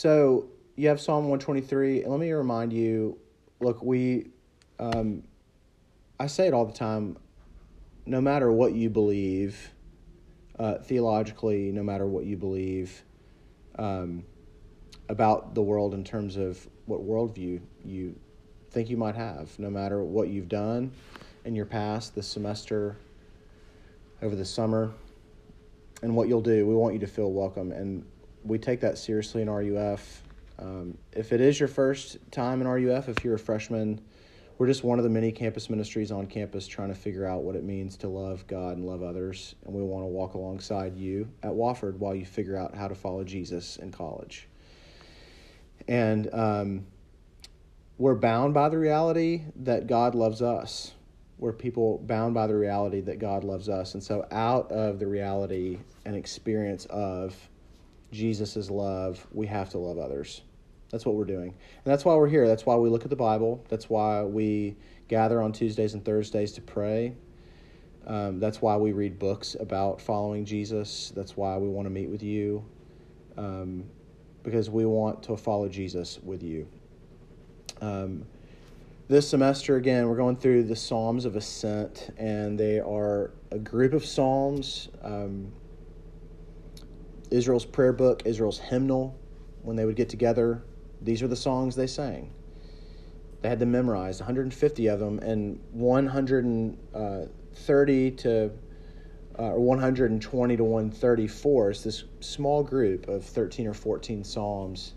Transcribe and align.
So 0.00 0.46
you 0.76 0.88
have 0.88 0.98
Psalm 0.98 1.24
123, 1.24 2.04
and 2.04 2.10
let 2.10 2.20
me 2.20 2.32
remind 2.32 2.72
you 2.72 3.18
look, 3.60 3.82
we, 3.82 4.28
um, 4.78 5.24
I 6.18 6.26
say 6.26 6.46
it 6.46 6.54
all 6.54 6.64
the 6.64 6.72
time, 6.72 7.18
no 8.06 8.18
matter 8.18 8.50
what 8.50 8.72
you 8.72 8.88
believe, 8.88 9.72
uh, 10.58 10.78
theologically, 10.78 11.70
no 11.70 11.82
matter 11.82 12.06
what 12.06 12.24
you 12.24 12.38
believe 12.38 13.02
um, 13.78 14.24
about 15.10 15.54
the 15.54 15.60
world 15.60 15.92
in 15.92 16.02
terms 16.02 16.38
of 16.38 16.66
what 16.86 17.06
worldview 17.06 17.60
you 17.84 18.18
think 18.70 18.88
you 18.88 18.96
might 18.96 19.16
have, 19.16 19.50
no 19.58 19.68
matter 19.68 20.02
what 20.02 20.28
you've 20.28 20.48
done 20.48 20.92
in 21.44 21.54
your 21.54 21.66
past, 21.66 22.14
this 22.14 22.26
semester, 22.26 22.96
over 24.22 24.34
the 24.34 24.46
summer, 24.46 24.94
and 26.00 26.16
what 26.16 26.26
you'll 26.26 26.40
do, 26.40 26.66
we 26.66 26.74
want 26.74 26.94
you 26.94 27.00
to 27.00 27.06
feel 27.06 27.30
welcome. 27.30 27.70
And 27.70 28.06
we 28.44 28.58
take 28.58 28.80
that 28.80 28.98
seriously 28.98 29.42
in 29.42 29.50
RUF. 29.50 30.22
Um, 30.58 30.98
if 31.12 31.32
it 31.32 31.40
is 31.40 31.58
your 31.58 31.68
first 31.68 32.18
time 32.30 32.60
in 32.60 32.68
RUF, 32.68 33.08
if 33.08 33.24
you're 33.24 33.34
a 33.34 33.38
freshman, 33.38 34.00
we're 34.58 34.66
just 34.66 34.84
one 34.84 34.98
of 34.98 35.04
the 35.04 35.10
many 35.10 35.32
campus 35.32 35.70
ministries 35.70 36.12
on 36.12 36.26
campus 36.26 36.66
trying 36.66 36.88
to 36.88 36.94
figure 36.94 37.24
out 37.24 37.42
what 37.42 37.56
it 37.56 37.64
means 37.64 37.96
to 37.98 38.08
love 38.08 38.46
God 38.46 38.76
and 38.76 38.86
love 38.86 39.02
others. 39.02 39.54
And 39.64 39.74
we 39.74 39.82
want 39.82 40.02
to 40.02 40.08
walk 40.08 40.34
alongside 40.34 40.96
you 40.96 41.30
at 41.42 41.50
Wofford 41.50 41.94
while 41.96 42.14
you 42.14 42.26
figure 42.26 42.58
out 42.58 42.74
how 42.74 42.86
to 42.86 42.94
follow 42.94 43.24
Jesus 43.24 43.76
in 43.76 43.90
college. 43.90 44.48
And 45.88 46.28
um, 46.34 46.86
we're 47.96 48.14
bound 48.14 48.54
by 48.54 48.68
the 48.68 48.78
reality 48.78 49.42
that 49.56 49.86
God 49.86 50.14
loves 50.14 50.42
us. 50.42 50.92
We're 51.38 51.52
people 51.54 51.98
bound 52.06 52.34
by 52.34 52.46
the 52.46 52.54
reality 52.54 53.00
that 53.00 53.18
God 53.18 53.44
loves 53.44 53.70
us. 53.70 53.94
And 53.94 54.02
so, 54.02 54.26
out 54.30 54.70
of 54.70 54.98
the 54.98 55.06
reality 55.06 55.78
and 56.04 56.14
experience 56.14 56.84
of 56.86 57.34
Jesus' 58.12 58.70
love, 58.70 59.26
we 59.32 59.46
have 59.46 59.70
to 59.70 59.78
love 59.78 59.98
others. 59.98 60.42
That's 60.90 61.06
what 61.06 61.14
we're 61.14 61.24
doing. 61.24 61.48
And 61.50 61.92
that's 61.92 62.04
why 62.04 62.14
we're 62.14 62.28
here. 62.28 62.48
That's 62.48 62.66
why 62.66 62.76
we 62.76 62.88
look 62.88 63.04
at 63.04 63.10
the 63.10 63.16
Bible. 63.16 63.64
That's 63.68 63.88
why 63.88 64.22
we 64.24 64.76
gather 65.08 65.40
on 65.40 65.52
Tuesdays 65.52 65.94
and 65.94 66.04
Thursdays 66.04 66.52
to 66.52 66.60
pray. 66.60 67.14
Um, 68.06 68.40
that's 68.40 68.60
why 68.60 68.76
we 68.76 68.92
read 68.92 69.18
books 69.18 69.56
about 69.60 70.00
following 70.00 70.44
Jesus. 70.44 71.12
That's 71.14 71.36
why 71.36 71.56
we 71.58 71.68
want 71.68 71.86
to 71.86 71.90
meet 71.90 72.08
with 72.08 72.22
you. 72.22 72.64
Um, 73.36 73.84
because 74.42 74.70
we 74.70 74.86
want 74.86 75.22
to 75.24 75.36
follow 75.36 75.68
Jesus 75.68 76.18
with 76.22 76.42
you. 76.42 76.66
Um, 77.80 78.26
this 79.08 79.28
semester, 79.28 79.76
again, 79.76 80.08
we're 80.08 80.16
going 80.16 80.36
through 80.36 80.64
the 80.64 80.76
Psalms 80.76 81.24
of 81.24 81.36
Ascent, 81.36 82.14
and 82.16 82.58
they 82.58 82.78
are 82.80 83.32
a 83.50 83.58
group 83.58 83.92
of 83.92 84.04
Psalms. 84.04 84.88
Um, 85.02 85.52
Israel's 87.30 87.64
prayer 87.64 87.92
book, 87.92 88.22
Israel's 88.24 88.58
hymnal, 88.58 89.16
when 89.62 89.76
they 89.76 89.84
would 89.84 89.94
get 89.96 90.08
together, 90.08 90.64
these 91.02 91.22
are 91.22 91.28
the 91.28 91.36
songs 91.36 91.76
they 91.76 91.86
sang. 91.86 92.32
They 93.42 93.48
had 93.48 93.58
them 93.58 93.70
memorized, 93.70 94.20
150 94.20 94.86
of 94.88 95.00
them, 95.00 95.18
and 95.20 95.58
130 95.72 98.10
to 98.10 98.50
uh, 99.38 99.52
or 99.52 99.60
120 99.60 100.56
to 100.56 100.64
134 100.64 101.70
is 101.70 101.84
this 101.84 102.04
small 102.20 102.62
group 102.62 103.08
of 103.08 103.24
13 103.24 103.66
or 103.66 103.72
14 103.72 104.22
psalms 104.22 104.92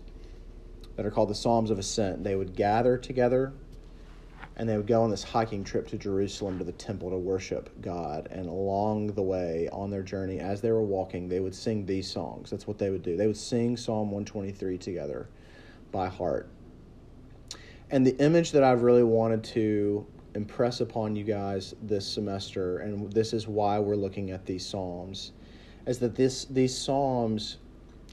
that 0.96 1.06
are 1.06 1.10
called 1.10 1.30
the 1.30 1.34
Psalms 1.34 1.70
of 1.70 1.78
Ascent. 1.78 2.24
They 2.24 2.36
would 2.36 2.54
gather 2.54 2.98
together 2.98 3.54
and 4.56 4.68
they 4.68 4.76
would 4.76 4.86
go 4.86 5.02
on 5.02 5.10
this 5.10 5.24
hiking 5.24 5.64
trip 5.64 5.88
to 5.88 5.98
Jerusalem 5.98 6.58
to 6.58 6.64
the 6.64 6.72
temple 6.72 7.10
to 7.10 7.16
worship 7.16 7.70
God. 7.80 8.28
And 8.30 8.46
along 8.46 9.08
the 9.08 9.22
way, 9.22 9.68
on 9.72 9.90
their 9.90 10.02
journey, 10.02 10.38
as 10.38 10.60
they 10.60 10.70
were 10.70 10.82
walking, 10.82 11.28
they 11.28 11.40
would 11.40 11.54
sing 11.54 11.84
these 11.84 12.08
songs. 12.08 12.50
That's 12.50 12.66
what 12.66 12.78
they 12.78 12.90
would 12.90 13.02
do. 13.02 13.16
They 13.16 13.26
would 13.26 13.36
sing 13.36 13.76
Psalm 13.76 14.12
123 14.12 14.78
together 14.78 15.28
by 15.90 16.08
heart. 16.08 16.48
And 17.90 18.06
the 18.06 18.16
image 18.18 18.52
that 18.52 18.62
I've 18.62 18.82
really 18.82 19.02
wanted 19.02 19.42
to 19.44 20.06
impress 20.34 20.80
upon 20.80 21.16
you 21.16 21.24
guys 21.24 21.74
this 21.82 22.06
semester, 22.06 22.78
and 22.78 23.12
this 23.12 23.32
is 23.32 23.48
why 23.48 23.78
we're 23.78 23.96
looking 23.96 24.30
at 24.30 24.46
these 24.46 24.64
Psalms, 24.64 25.32
is 25.86 25.98
that 25.98 26.14
this 26.14 26.44
these 26.46 26.76
Psalms 26.76 27.58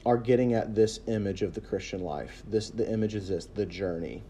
are 0.04 0.16
getting 0.16 0.54
at 0.54 0.74
this 0.74 1.00
image 1.06 1.42
of 1.42 1.54
the 1.54 1.60
Christian 1.60 2.02
life. 2.02 2.42
This 2.48 2.70
the 2.70 2.90
image 2.90 3.14
is 3.14 3.28
this 3.28 3.46
the 3.46 3.66
journey. 3.66 4.22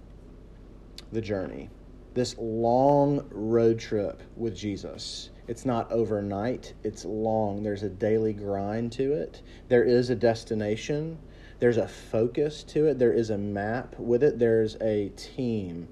The 1.13 1.21
journey. 1.21 1.69
This 2.15 2.37
long 2.39 3.27
road 3.31 3.79
trip 3.79 4.23
with 4.37 4.55
Jesus. 4.55 5.31
It's 5.49 5.65
not 5.65 5.91
overnight, 5.91 6.75
it's 6.85 7.07
long. 7.07 7.63
There's 7.63 7.83
a 7.83 7.89
daily 7.89 8.35
grind 8.35 8.93
to 8.93 9.15
it. 9.15 9.41
There 9.69 9.83
is 9.83 10.11
a 10.11 10.15
destination, 10.15 11.19
there's 11.59 11.79
a 11.79 11.89
focus 11.89 12.65
to 12.65 12.87
it, 12.87 12.99
there 12.99 13.15
is 13.15 13.31
a 13.31 13.39
map 13.39 13.99
with 13.99 14.23
it, 14.23 14.39
there's 14.39 14.77
a 14.83 15.09
team. 15.17 15.89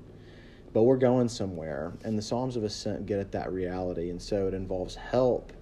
But 0.75 0.82
we're 0.82 0.98
going 0.98 1.28
somewhere, 1.28 1.94
and 2.04 2.19
the 2.19 2.22
Psalms 2.22 2.54
of 2.54 2.64
Ascent 2.64 3.06
get 3.06 3.19
at 3.19 3.32
that 3.32 3.50
reality. 3.50 4.10
And 4.10 4.20
so 4.20 4.47
it 4.47 4.52
involves 4.52 4.94
help 4.94 5.52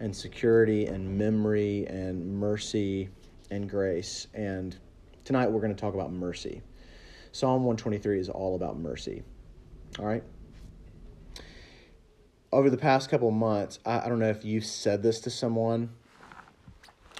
and 0.00 0.14
security 0.14 0.86
and 0.86 1.16
memory 1.16 1.86
and 1.86 2.26
mercy 2.38 3.08
and 3.52 3.70
grace. 3.70 4.26
And 4.34 4.76
tonight 5.24 5.50
we're 5.50 5.60
going 5.60 5.74
to 5.74 5.80
talk 5.80 5.94
about 5.94 6.12
mercy. 6.12 6.60
Psalm 7.30 7.62
123 7.62 8.18
is 8.18 8.28
all 8.28 8.56
about 8.56 8.78
mercy. 8.78 9.22
All 9.98 10.06
right? 10.06 10.22
Over 12.52 12.70
the 12.70 12.78
past 12.78 13.10
couple 13.10 13.30
months, 13.30 13.78
I, 13.84 14.00
I 14.00 14.08
don't 14.08 14.18
know 14.18 14.30
if 14.30 14.44
you've 14.44 14.64
said 14.64 15.02
this 15.02 15.20
to 15.20 15.30
someone 15.30 15.90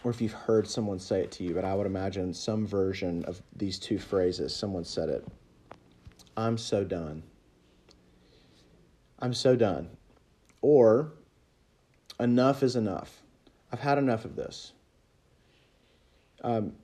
or 0.04 0.10
if 0.10 0.20
you've 0.20 0.32
heard 0.32 0.68
someone 0.68 0.98
say 0.98 1.20
it 1.20 1.32
to 1.32 1.44
you, 1.44 1.54
but 1.54 1.64
I 1.64 1.74
would 1.74 1.86
imagine 1.86 2.32
some 2.32 2.66
version 2.66 3.24
of 3.24 3.42
these 3.54 3.78
two 3.78 3.98
phrases. 3.98 4.54
Someone 4.54 4.84
said 4.84 5.08
it 5.08 5.26
I'm 6.36 6.56
so 6.56 6.84
done. 6.84 7.24
I'm 9.18 9.34
so 9.34 9.56
done. 9.56 9.90
Or 10.62 11.12
enough 12.20 12.62
is 12.62 12.76
enough. 12.76 13.22
I've 13.72 13.80
had 13.80 13.98
enough 13.98 14.24
of 14.24 14.36
this. 14.36 14.72
Um, 16.42 16.74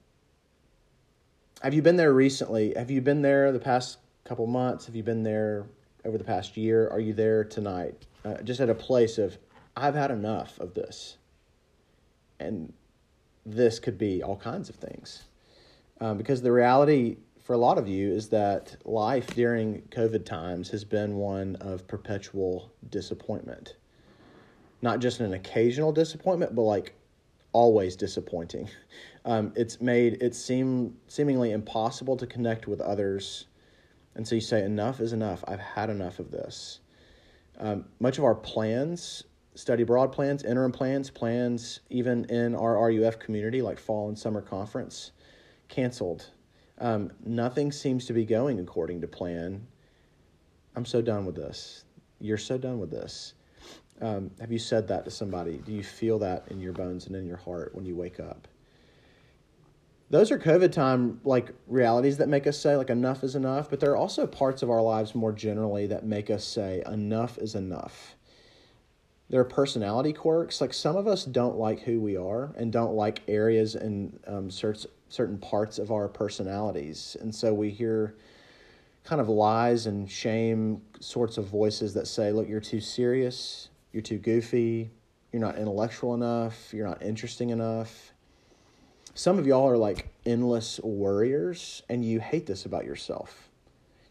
have 1.63 1.73
you 1.73 1.83
been 1.83 1.97
there 1.97 2.13
recently? 2.13 2.75
Have 2.77 2.91
you 2.91 3.01
been 3.01 3.23
there 3.23 3.53
the 3.53 3.61
past 3.61 3.99
couple 4.25 4.47
months? 4.47 4.87
Have 4.87 4.97
you 4.97 5.05
been 5.05 5.23
there 5.23 5.67
over 6.05 6.19
the 6.19 6.25
past 6.25 6.57
year? 6.57 6.89
Are 6.89 7.01
you 7.01 7.13
there 7.13 7.45
tonight? 7.45 8.07
Uh, 8.25 8.39
just 8.43 8.61
at 8.61 8.71
a 8.71 8.75
place 8.75 9.19
of, 9.19 9.39
I've 9.77 9.95
had 9.95 10.11
enough 10.11 10.59
of 10.61 10.75
this. 10.75 11.17
And 12.41 12.73
this 13.47 13.79
could 13.79 13.99
be 13.99 14.23
all 14.23 14.37
kinds 14.37 14.69
of 14.69 14.77
things. 14.77 15.25
Um, 16.01 16.19
because 16.19 16.43
the 16.43 16.53
reality 16.53 17.17
for 17.45 17.53
a 17.53 17.59
lot 17.59 17.77
of 17.77 17.87
you 17.87 18.11
is 18.11 18.29
that 18.31 18.77
life 18.85 19.35
during 19.35 19.83
COVID 19.91 20.25
times 20.25 20.71
has 20.71 20.83
been 20.85 21.17
one 21.17 21.57
of 21.57 21.87
perpetual 21.87 22.73
disappointment. 22.91 23.77
Not 24.81 25.01
just 25.01 25.21
an 25.21 25.35
occasional 25.35 25.93
disappointment, 25.93 26.55
but 26.55 26.63
like 26.63 26.95
always 27.53 27.97
disappointing. 27.97 28.69
Um, 29.27 29.55
it's 29.57 29.81
made 29.81 30.23
it 30.23 30.35
seem 30.35 30.99
seemingly 31.09 31.53
impossible 31.53 32.15
to 32.19 32.27
connect 32.27 32.69
with 32.69 32.83
others, 32.83 33.47
and 34.15 34.27
so 34.27 34.35
you 34.35 34.41
say, 34.41 34.65
"Enough 34.65 35.01
is 35.01 35.13
enough. 35.13 35.45
I've 35.47 35.61
had 35.61 35.91
enough 35.91 36.19
of 36.19 36.31
this." 36.31 36.81
Um, 37.59 37.87
much 38.01 38.19
of 38.19 38.25
our 38.25 38.35
plans, 38.35 39.25
study 39.55 39.83
abroad 39.83 40.13
plans, 40.13 40.43
interim 40.43 40.73
plans, 40.73 41.11
plans 41.11 41.81
even 41.91 42.25
in 42.27 42.55
our 42.55 42.77
RUF 42.89 43.19
community, 43.19 43.63
like 43.63 43.79
fall 43.79 44.09
and 44.09 44.19
summer 44.19 44.41
conference, 44.41 45.13
canceled. 45.69 46.31
Um, 46.79 47.13
nothing 47.25 47.71
seems 47.71 48.07
to 48.07 48.13
be 48.13 48.25
going 48.25 48.59
according 48.59 49.01
to 49.03 49.09
plan. 49.09 49.67
I'm 50.75 50.85
so 50.85 51.01
done 51.01 51.25
with 51.25 51.37
this. 51.37 51.85
You're 52.21 52.39
so 52.39 52.59
done 52.59 52.81
with 52.81 52.91
this. 52.91 53.35
Um, 54.01 54.33
have 54.41 54.51
you 54.51 54.59
said 54.59 54.89
that 54.89 55.05
to 55.05 55.11
somebody? 55.11 55.59
Do 55.59 55.73
you 55.73 55.85
feel 55.85 56.19
that 56.19 56.49
in 56.51 56.61
your 56.61 56.73
bones 56.73 57.07
and 57.07 57.15
in 57.15 57.27
your 57.27 57.37
heart 57.37 57.75
when 57.75 57.85
you 57.85 57.95
wake 57.95 58.19
up? 58.19 58.49
Those 60.15 60.31
are 60.31 60.39
COVID 60.39 60.71
time 60.71 61.19
like 61.25 61.51
realities 61.67 62.19
that 62.19 62.29
make 62.29 62.47
us 62.47 62.57
say 62.57 62.77
like 62.77 62.89
enough 62.89 63.25
is 63.25 63.35
enough, 63.35 63.69
but 63.69 63.81
there 63.81 63.91
are 63.91 63.97
also 63.97 64.29
parts 64.29 64.63
of 64.63 64.71
our 64.71 64.81
lives 64.81 65.13
more 65.13 65.33
generally 65.33 65.89
that 65.89 66.07
make 66.07 66.31
us 66.31 66.45
say 66.45 66.85
enough 66.87 67.37
is 67.39 67.57
enough. 67.57 68.15
There 69.29 69.41
are 69.41 69.45
personality 69.45 70.13
quirks. 70.13 70.61
Like 70.61 70.73
some 70.73 70.95
of 70.95 71.09
us 71.09 71.25
don't 71.25 71.57
like 71.57 71.81
who 71.81 72.01
we 72.01 72.17
are 72.17 72.55
and 72.57 72.71
don't 72.71 72.95
like 72.95 73.23
areas 73.27 73.75
and 73.75 74.21
um, 74.29 74.53
certain 74.53 74.89
certain 75.09 75.37
parts 75.37 75.81
of 75.81 75.91
our 75.91 76.07
personalities, 76.07 77.17
and 77.21 77.35
so 77.35 77.53
we 77.53 77.71
hear 77.71 78.15
kind 79.03 79.21
of 79.21 79.29
lies 79.29 79.87
and 79.87 80.09
shame 80.09 80.81
sorts 81.01 81.39
of 81.39 81.47
voices 81.47 81.93
that 81.95 82.07
say, 82.07 82.31
"Look, 82.31 82.49
you're 82.49 82.61
too 82.61 82.81
serious. 82.81 83.69
You're 83.91 84.01
too 84.01 84.19
goofy. 84.19 84.93
You're 85.33 85.43
not 85.43 85.59
intellectual 85.59 86.15
enough. 86.15 86.73
You're 86.73 86.87
not 86.87 87.03
interesting 87.03 87.51
enough." 87.51 88.14
Some 89.17 89.39
of 89.39 89.47
y'all 89.47 89.69
are 89.69 89.77
like 89.77 90.09
endless 90.27 90.81
worriers, 90.81 91.83
and 91.89 92.05
you 92.05 92.19
hate 92.19 92.47
this 92.47 92.67
about 92.67 92.85
yourself. 92.85 93.49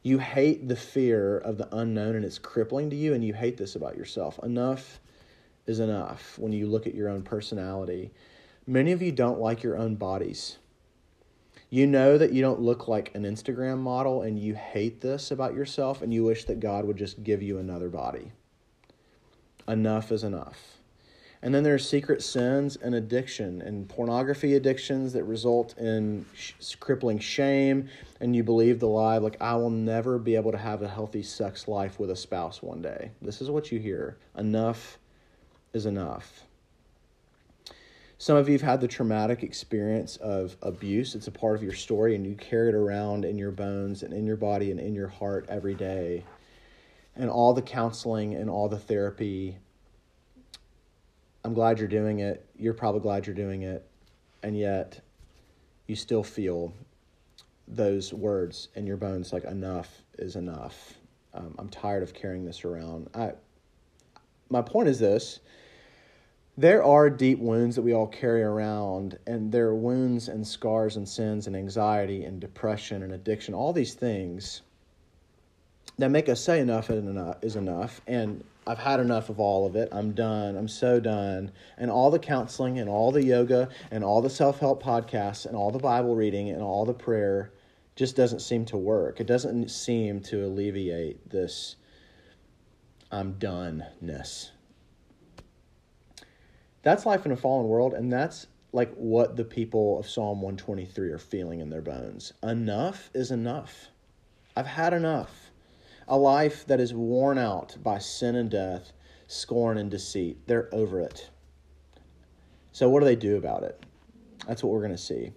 You 0.01 0.19
hate 0.19 0.69
the 0.69 0.77
fear 0.77 1.38
of 1.38 1.57
the 1.57 1.67
unknown, 1.75 2.15
and 2.15 2.23
it's 2.23 2.39
crippling 2.39 2.89
to 2.89 2.95
you, 2.95 3.13
and 3.13 3.23
you 3.23 3.33
hate 3.33 3.57
this 3.57 3.75
about 3.75 3.97
yourself. 3.97 4.39
Enough 4.41 5.01
is 5.67 5.81
enough 5.81 6.39
when 6.39 6.53
you 6.53 6.67
look 6.67 6.88
at 6.88 6.95
your 6.95 7.09
own 7.09 7.21
personality. 7.21 8.11
Many 8.65 8.94
of 8.94 9.01
you 9.01 9.11
don't 9.11 9.39
like 9.39 9.61
your 9.61 9.77
own 9.77 9.95
bodies. 9.95 10.57
You 11.69 11.85
know 11.85 12.17
that 12.17 12.31
you 12.31 12.41
don't 12.41 12.61
look 12.61 12.88
like 12.88 13.13
an 13.13 13.23
Instagram 13.23 13.79
model 13.79 14.21
and 14.21 14.39
you 14.39 14.56
hate 14.56 15.01
this 15.01 15.31
about 15.31 15.56
yourself 15.56 16.01
and 16.01 16.13
you 16.13 16.23
wish 16.23 16.45
that 16.45 16.59
God 16.59 16.85
would 16.85 16.97
just 16.97 17.23
give 17.23 17.41
you 17.41 17.57
another 17.57 17.89
body. 17.89 18.31
Enough 19.67 20.11
is 20.11 20.23
enough. 20.23 20.77
And 21.44 21.54
then 21.54 21.62
there's 21.62 21.86
secret 21.86 22.24
sins 22.24 22.78
and 22.78 22.95
addiction 22.95 23.62
and 23.62 23.90
pornography 23.90 24.56
addictions 24.56 25.12
that 25.12 25.25
result 25.25 25.78
in 25.78 26.25
sh- 26.34 26.75
crippling 26.80 27.19
shame. 27.19 27.90
And 28.22 28.34
you 28.34 28.44
believe 28.44 28.80
the 28.80 28.88
lie, 28.88 29.18
like, 29.18 29.36
I 29.42 29.56
will 29.56 29.69
never 29.69 30.18
be 30.18 30.38
able 30.38 30.54
to 30.54 30.57
have 30.57 30.81
a 30.81 30.88
healthy 30.88 31.22
sex 31.22 31.68
life 31.68 32.00
with 32.00 32.12
a 32.12 32.16
spouse 32.16 32.63
one 32.63 32.81
day. 32.81 33.12
This 33.22 33.42
is 33.42 33.50
what 33.50 33.74
you 33.74 33.80
hear. 33.80 34.18
Enough 34.38 34.98
is 35.74 35.86
enough. 35.86 36.44
Some 38.18 38.38
of 38.38 38.48
you 38.48 38.54
have 38.54 38.62
had 38.62 38.80
the 38.80 38.88
traumatic 38.88 39.44
experience 39.44 40.16
of 40.16 40.56
abuse. 40.62 41.13
It's 41.13 41.28
a 41.28 41.31
part 41.31 41.57
of 41.57 41.63
your 41.63 41.74
story, 41.74 42.16
and 42.16 42.25
you 42.25 42.36
carry 42.36 42.69
it 42.69 42.75
around 42.75 43.25
in 43.25 43.38
your 43.38 43.51
bones 43.51 44.04
and 44.04 44.13
in 44.13 44.25
your 44.25 44.38
body 44.38 44.72
and 44.72 44.80
in 44.80 44.95
your 44.95 45.10
heart 45.10 45.45
every 45.50 45.74
day. 45.74 46.24
And 47.18 47.30
all 47.30 47.54
the 47.54 47.62
counseling 47.62 48.34
and 48.34 48.50
all 48.50 48.69
the 48.69 48.80
therapy 48.80 49.57
I'm 51.44 51.54
glad 51.54 51.80
you're 51.80 51.88
doing 51.88 52.19
it. 52.19 52.45
You're 52.57 52.74
probably 52.74 53.01
glad 53.01 53.25
you're 53.25 53.36
doing 53.36 53.63
it. 53.63 53.86
And 54.44 54.57
yet, 54.57 55.01
you 55.88 55.95
still 55.95 56.24
feel 56.24 56.74
those 57.68 58.13
words 58.13 58.69
in 58.75 58.86
your 58.86 58.98
bones 58.98 59.34
like, 59.34 59.44
enough 59.45 60.01
is 60.18 60.36
enough. 60.36 60.94
Um, 61.34 61.56
I'm 61.57 61.69
tired 61.69 62.04
of 62.04 62.13
carrying 62.13 62.45
this 62.45 62.63
around. 62.66 63.10
I, 63.13 63.31
my 64.50 64.62
point 64.62 64.90
is 64.90 65.00
this 65.00 65.40
there 66.56 66.84
are 66.84 67.10
deep 67.10 67.40
wounds 67.40 67.75
that 67.75 67.81
we 67.81 67.94
all 67.94 68.06
carry 68.06 68.44
around, 68.44 69.18
and 69.25 69.51
there 69.51 69.68
are 69.68 69.75
wounds 69.75 70.28
and 70.28 70.45
scars 70.45 70.98
and 70.98 71.10
sins 71.10 71.48
and 71.48 71.56
anxiety 71.56 72.25
and 72.25 72.40
depression 72.40 73.01
and 73.01 73.13
addiction, 73.13 73.56
all 73.56 73.74
these 73.74 73.95
things 73.95 74.62
that 75.98 76.10
make 76.10 76.30
us 76.30 76.40
say 76.40 76.60
enough 76.60 76.92
is 76.92 77.56
enough. 77.56 78.01
And 78.06 78.44
I've 78.65 78.80
had 78.80 79.00
enough 79.00 79.30
of 79.30 79.39
all 79.39 79.65
of 79.65 79.75
it. 79.75 79.89
I'm 79.92 80.13
done. 80.13 80.56
I'm 80.56 80.68
so 80.68 81.00
done. 81.00 81.51
And 81.77 81.92
all 81.92 82.12
the 82.12 82.19
counseling 82.19 82.80
and 82.80 82.89
all 82.89 83.12
the 83.12 83.24
yoga 83.24 83.69
and 83.92 84.04
all 84.04 84.21
the 84.21 84.30
self 84.30 84.60
help 84.60 84.81
podcasts 84.81 85.45
and 85.45 85.56
all 85.56 85.71
the 85.71 85.80
Bible 85.80 86.15
reading 86.15 86.50
and 86.50 86.62
all 86.62 86.86
the 86.86 86.94
prayer 86.94 87.51
just 87.95 88.15
doesn't 88.15 88.39
seem 88.39 88.65
to 88.65 88.77
work. 88.77 89.19
It 89.19 89.27
doesn't 89.27 89.69
seem 89.69 90.21
to 90.21 90.45
alleviate 90.45 91.30
this 91.30 91.75
I'm 93.12 93.33
doneness. 93.36 94.50
That's 96.81 97.06
life 97.06 97.25
in 97.25 97.31
a 97.31 97.38
fallen 97.38 97.68
world, 97.68 97.94
and 97.94 98.12
that's 98.12 98.48
like 98.71 98.92
what 98.95 99.36
the 99.36 99.45
people 99.45 100.00
of 100.00 100.09
Psalm 100.09 100.42
123 100.42 101.12
are 101.12 101.19
feeling 101.19 101.59
in 101.59 101.69
their 101.69 101.81
bones. 101.81 102.33
Enough 102.42 103.12
is 103.13 103.30
enough. 103.30 103.89
I've 104.56 104.66
had 104.66 104.94
enough 104.94 105.43
a 106.07 106.17
life 106.17 106.65
that 106.67 106.79
is 106.79 106.94
worn 106.94 107.38
out 107.38 107.77
by 107.81 108.00
sin 108.00 108.35
and 108.35 108.50
death, 108.50 108.91
scorn 109.27 109.77
and 109.77 109.89
deceit. 109.89 110.38
They're 110.47 110.69
over 110.73 111.00
it. 111.00 111.29
So, 112.71 112.89
what 112.89 113.00
do 113.00 113.05
they 113.05 113.15
do 113.15 113.38
about 113.38 113.63
it? 113.63 113.83
That's 114.47 114.63
what 114.63 114.73
we're 114.73 114.79
going 114.79 114.91
to 114.91 114.97
see. 114.97 115.31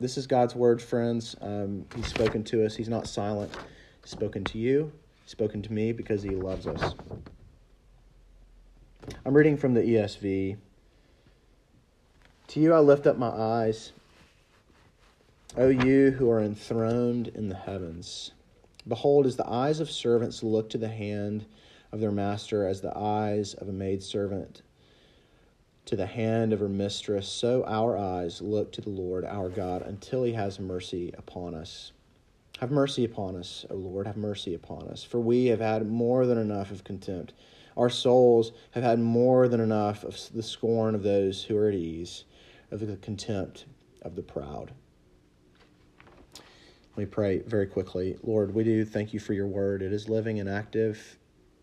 This 0.00 0.16
is 0.16 0.26
God's 0.26 0.54
word, 0.54 0.80
friends. 0.80 1.34
Um, 1.40 1.86
he's 1.96 2.06
spoken 2.06 2.44
to 2.44 2.64
us, 2.64 2.76
He's 2.76 2.88
not 2.88 3.08
silent. 3.08 3.52
He's 4.02 4.10
spoken 4.10 4.44
to 4.44 4.58
you, 4.58 4.92
He's 5.22 5.32
spoken 5.32 5.62
to 5.62 5.72
me 5.72 5.92
because 5.92 6.22
He 6.22 6.30
loves 6.30 6.66
us. 6.66 6.94
I'm 9.24 9.34
reading 9.34 9.56
from 9.56 9.74
the 9.74 9.82
ESV. 9.82 10.56
To 12.48 12.60
you 12.60 12.72
I 12.72 12.78
lift 12.78 13.06
up 13.06 13.18
my 13.18 13.28
eyes, 13.28 13.92
O 15.56 15.68
you 15.68 16.12
who 16.12 16.30
are 16.30 16.40
enthroned 16.40 17.28
in 17.28 17.48
the 17.48 17.56
heavens. 17.56 18.32
Behold, 18.88 19.26
as 19.26 19.36
the 19.36 19.48
eyes 19.48 19.80
of 19.80 19.90
servants 19.90 20.42
look 20.42 20.70
to 20.70 20.78
the 20.78 20.88
hand 20.88 21.44
of 21.92 22.00
their 22.00 22.10
master, 22.10 22.66
as 22.66 22.80
the 22.80 22.96
eyes 22.96 23.54
of 23.54 23.68
a 23.68 23.72
maidservant 23.72 24.62
to 25.84 25.96
the 25.96 26.06
hand 26.06 26.52
of 26.52 26.60
her 26.60 26.68
mistress, 26.68 27.28
so 27.28 27.64
our 27.66 27.96
eyes 27.96 28.42
look 28.42 28.72
to 28.72 28.80
the 28.80 28.90
Lord 28.90 29.24
our 29.24 29.48
God 29.48 29.82
until 29.82 30.22
he 30.22 30.34
has 30.34 30.60
mercy 30.60 31.14
upon 31.16 31.54
us. 31.54 31.92
Have 32.60 32.70
mercy 32.70 33.04
upon 33.04 33.36
us, 33.36 33.64
O 33.70 33.74
Lord, 33.74 34.06
have 34.06 34.16
mercy 34.16 34.52
upon 34.54 34.88
us, 34.88 35.02
for 35.02 35.20
we 35.20 35.46
have 35.46 35.60
had 35.60 35.88
more 35.88 36.26
than 36.26 36.36
enough 36.36 36.70
of 36.70 36.84
contempt. 36.84 37.32
Our 37.76 37.88
souls 37.88 38.52
have 38.72 38.82
had 38.82 38.98
more 38.98 39.48
than 39.48 39.60
enough 39.60 40.04
of 40.04 40.18
the 40.34 40.42
scorn 40.42 40.94
of 40.94 41.02
those 41.02 41.44
who 41.44 41.56
are 41.56 41.68
at 41.68 41.74
ease, 41.74 42.24
of 42.70 42.86
the 42.86 42.96
contempt 42.96 43.64
of 44.02 44.16
the 44.16 44.22
proud. 44.22 44.72
Let 46.98 47.04
me 47.04 47.10
pray 47.12 47.38
very 47.46 47.68
quickly. 47.68 48.16
Lord, 48.24 48.52
we 48.52 48.64
do 48.64 48.84
thank 48.84 49.14
you 49.14 49.20
for 49.20 49.32
your 49.32 49.46
word. 49.46 49.82
It 49.82 49.92
is 49.92 50.08
living 50.08 50.40
and 50.40 50.48
active 50.48 51.16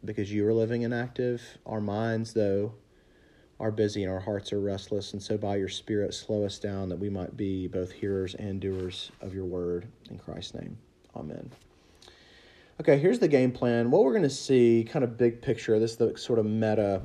because 0.06 0.32
you 0.32 0.48
are 0.48 0.54
living 0.54 0.86
and 0.86 0.94
active. 0.94 1.42
Our 1.66 1.82
minds, 1.82 2.32
though, 2.32 2.72
are 3.60 3.70
busy 3.70 4.04
and 4.06 4.14
our 4.14 4.22
hearts 4.22 4.54
are 4.54 4.62
restless. 4.62 5.12
And 5.12 5.22
so, 5.22 5.38
by 5.38 5.58
your 5.58 5.68
Spirit, 5.68 6.14
slow 6.14 6.46
us 6.46 6.58
down 6.58 6.88
that 6.88 6.96
we 6.96 7.10
might 7.10 7.36
be 7.36 7.68
both 7.68 7.92
hearers 7.92 8.36
and 8.36 8.62
doers 8.62 9.12
of 9.20 9.34
your 9.34 9.44
word. 9.44 9.90
In 10.10 10.18
Christ's 10.20 10.54
name, 10.54 10.78
amen. 11.18 11.52
Okay, 12.80 12.98
here's 12.98 13.20
the 13.20 13.28
game 13.28 13.52
plan. 13.52 13.92
What 13.92 14.06
we're 14.06 14.14
going 14.14 14.24
to 14.24 14.30
see, 14.30 14.88
kind 14.90 15.04
of 15.04 15.18
big 15.18 15.42
picture, 15.42 15.78
this 15.80 15.92
is 15.92 15.98
the 15.98 16.18
sort 16.18 16.40
of 16.40 16.46
meta 16.46 17.02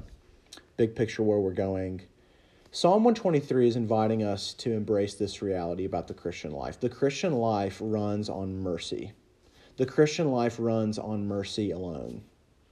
big 0.76 0.94
picture 0.94 1.24
where 1.24 1.40
we're 1.40 1.50
going. 1.50 2.02
Psalm 2.72 3.02
123 3.02 3.66
is 3.66 3.74
inviting 3.74 4.22
us 4.22 4.54
to 4.54 4.70
embrace 4.72 5.14
this 5.14 5.42
reality 5.42 5.84
about 5.86 6.06
the 6.06 6.14
Christian 6.14 6.52
life. 6.52 6.78
The 6.78 6.88
Christian 6.88 7.32
life 7.32 7.78
runs 7.80 8.28
on 8.28 8.62
mercy. 8.62 9.10
The 9.76 9.86
Christian 9.86 10.30
life 10.30 10.54
runs 10.56 10.96
on 10.96 11.26
mercy 11.26 11.72
alone. 11.72 12.22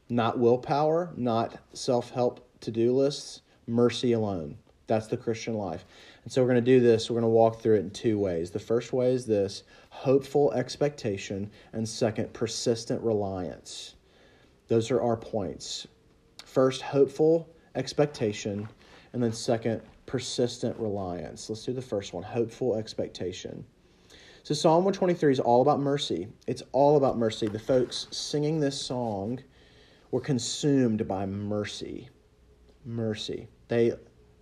Not 0.09 0.39
willpower, 0.39 1.13
not 1.17 1.59
self 1.73 2.11
help 2.11 2.49
to 2.61 2.71
do 2.71 2.95
lists, 2.95 3.43
mercy 3.67 4.13
alone. 4.13 4.57
That's 4.87 5.09
the 5.09 5.17
Christian 5.17 5.55
life. 5.55 5.85
And 6.23 6.33
so 6.33 6.43
we're 6.43 6.53
going 6.53 6.65
to 6.65 6.79
do 6.79 6.79
this. 6.79 7.11
We're 7.11 7.21
going 7.21 7.23
to 7.23 7.29
walk 7.37 7.61
through 7.61 7.79
it 7.79 7.81
in 7.81 7.91
two 7.91 8.21
ways. 8.21 8.53
The 8.53 8.61
first 8.61 8.93
way 8.93 9.13
is 9.13 9.27
this 9.27 9.65
hopeful 9.91 10.53
expectation, 10.53 11.51
and 11.73 11.89
second, 11.89 12.33
persistent 12.33 13.03
reliance. 13.03 13.97
Those 14.69 14.93
are 14.93 15.03
our 15.03 15.17
points. 15.17 15.89
First, 16.45 16.83
hopeful 16.83 17.49
expectation, 17.75 18.69
and 19.13 19.23
then 19.23 19.33
second, 19.33 19.83
persistent 20.07 20.79
reliance. 20.79 21.49
Let's 21.49 21.65
do 21.65 21.73
the 21.73 21.83
first 21.83 22.13
one 22.13 22.23
hopeful 22.23 22.77
expectation. 22.77 23.65
So, 24.43 24.55
Psalm 24.55 24.85
123 24.85 25.33
is 25.33 25.41
all 25.41 25.61
about 25.63 25.81
mercy. 25.81 26.29
It's 26.47 26.63
all 26.73 26.97
about 26.97 27.19
mercy. 27.19 27.49
The 27.49 27.59
folks 27.59 28.07
singing 28.11 28.61
this 28.61 28.81
song 28.81 29.41
were 30.11 30.21
consumed 30.21 31.07
by 31.07 31.27
mercy. 31.27 32.09
Mercy. 32.85 33.49
They 33.69 33.93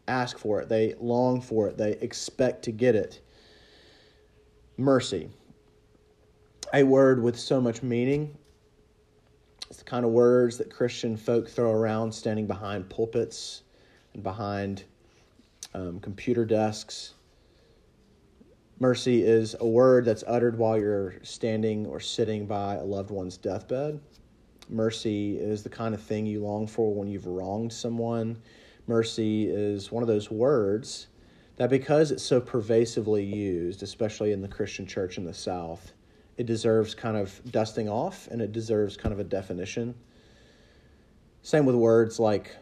ask 0.09 0.39
for 0.39 0.61
it, 0.61 0.69
they 0.69 0.95
long 1.01 1.41
for 1.41 1.67
it, 1.69 1.77
they 1.77 1.93
expect 1.95 2.63
to 2.65 2.73
get 2.73 2.95
it. 2.95 3.21
Mercy. 4.77 5.29
A 6.73 6.85
word 6.85 7.23
with 7.23 7.39
so 7.39 7.61
much 7.61 7.83
meaning. 7.83 8.37
It's 9.69 9.79
the 9.79 9.85
kind 9.85 10.05
of 10.05 10.13
words 10.13 10.59
that 10.59 10.71
Christian 10.71 11.17
folk 11.17 11.49
throw 11.49 11.73
around 11.73 12.13
standing 12.13 12.47
behind 12.47 12.89
pulpits 12.89 13.63
behind 14.23 14.85
um, 15.75 16.01
computer 16.01 16.45
desks. 16.45 17.15
Mercy 18.79 19.23
is 19.23 19.57
a 19.61 19.67
word 19.67 20.05
that's 20.05 20.23
uttered 20.27 20.59
while 20.59 20.79
you're 20.79 21.15
standing 21.23 21.87
or 21.87 21.99
sitting 21.99 22.47
by 22.47 22.75
a 22.75 22.85
loved 22.85 23.11
one's 23.11 23.37
deathbed. 23.37 24.01
Mercy 24.69 25.39
is 25.39 25.63
the 25.63 25.69
kind 25.69 25.95
of 25.95 26.03
thing 26.03 26.27
you 26.27 26.43
long 26.43 26.67
for 26.67 26.93
when 26.93 27.09
you've 27.09 27.27
wronged 27.27 27.73
someone. 27.73 28.37
Mercy 28.87 29.49
is 29.49 29.91
one 29.91 30.03
of 30.03 30.09
those 30.09 30.31
words 30.31 31.07
that, 31.57 31.71
because 31.71 32.11
it's 32.11 32.23
so 32.23 32.41
pervasively 32.41 33.25
used, 33.25 33.83
especially 33.83 34.33
in 34.33 34.43
the 34.43 34.49
Christian 34.49 34.87
church 34.87 35.17
in 35.17 35.25
the 35.25 35.35
South, 35.35 35.93
it 36.37 36.45
deserves 36.45 36.95
kind 36.95 37.17
of 37.17 37.41
dusting 37.51 37.89
off 37.89 38.29
and 38.31 38.43
it 38.43 38.53
deserves 38.53 38.97
kind 38.97 39.13
of 39.13 39.21
a 39.21 39.25
definition. 39.25 39.95
Same 41.43 41.65
with 41.65 41.77
words 41.77 42.19
like 42.21 42.55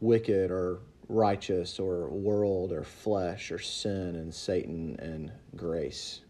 wicked 0.00 0.50
or 0.50 0.80
righteous 1.08 1.78
or 1.78 2.08
world 2.08 2.72
or 2.72 2.82
flesh 2.82 3.50
or 3.50 3.58
sin 3.58 4.16
and 4.16 4.34
Satan 4.34 4.96
and 5.00 5.30
grace. 5.54 6.22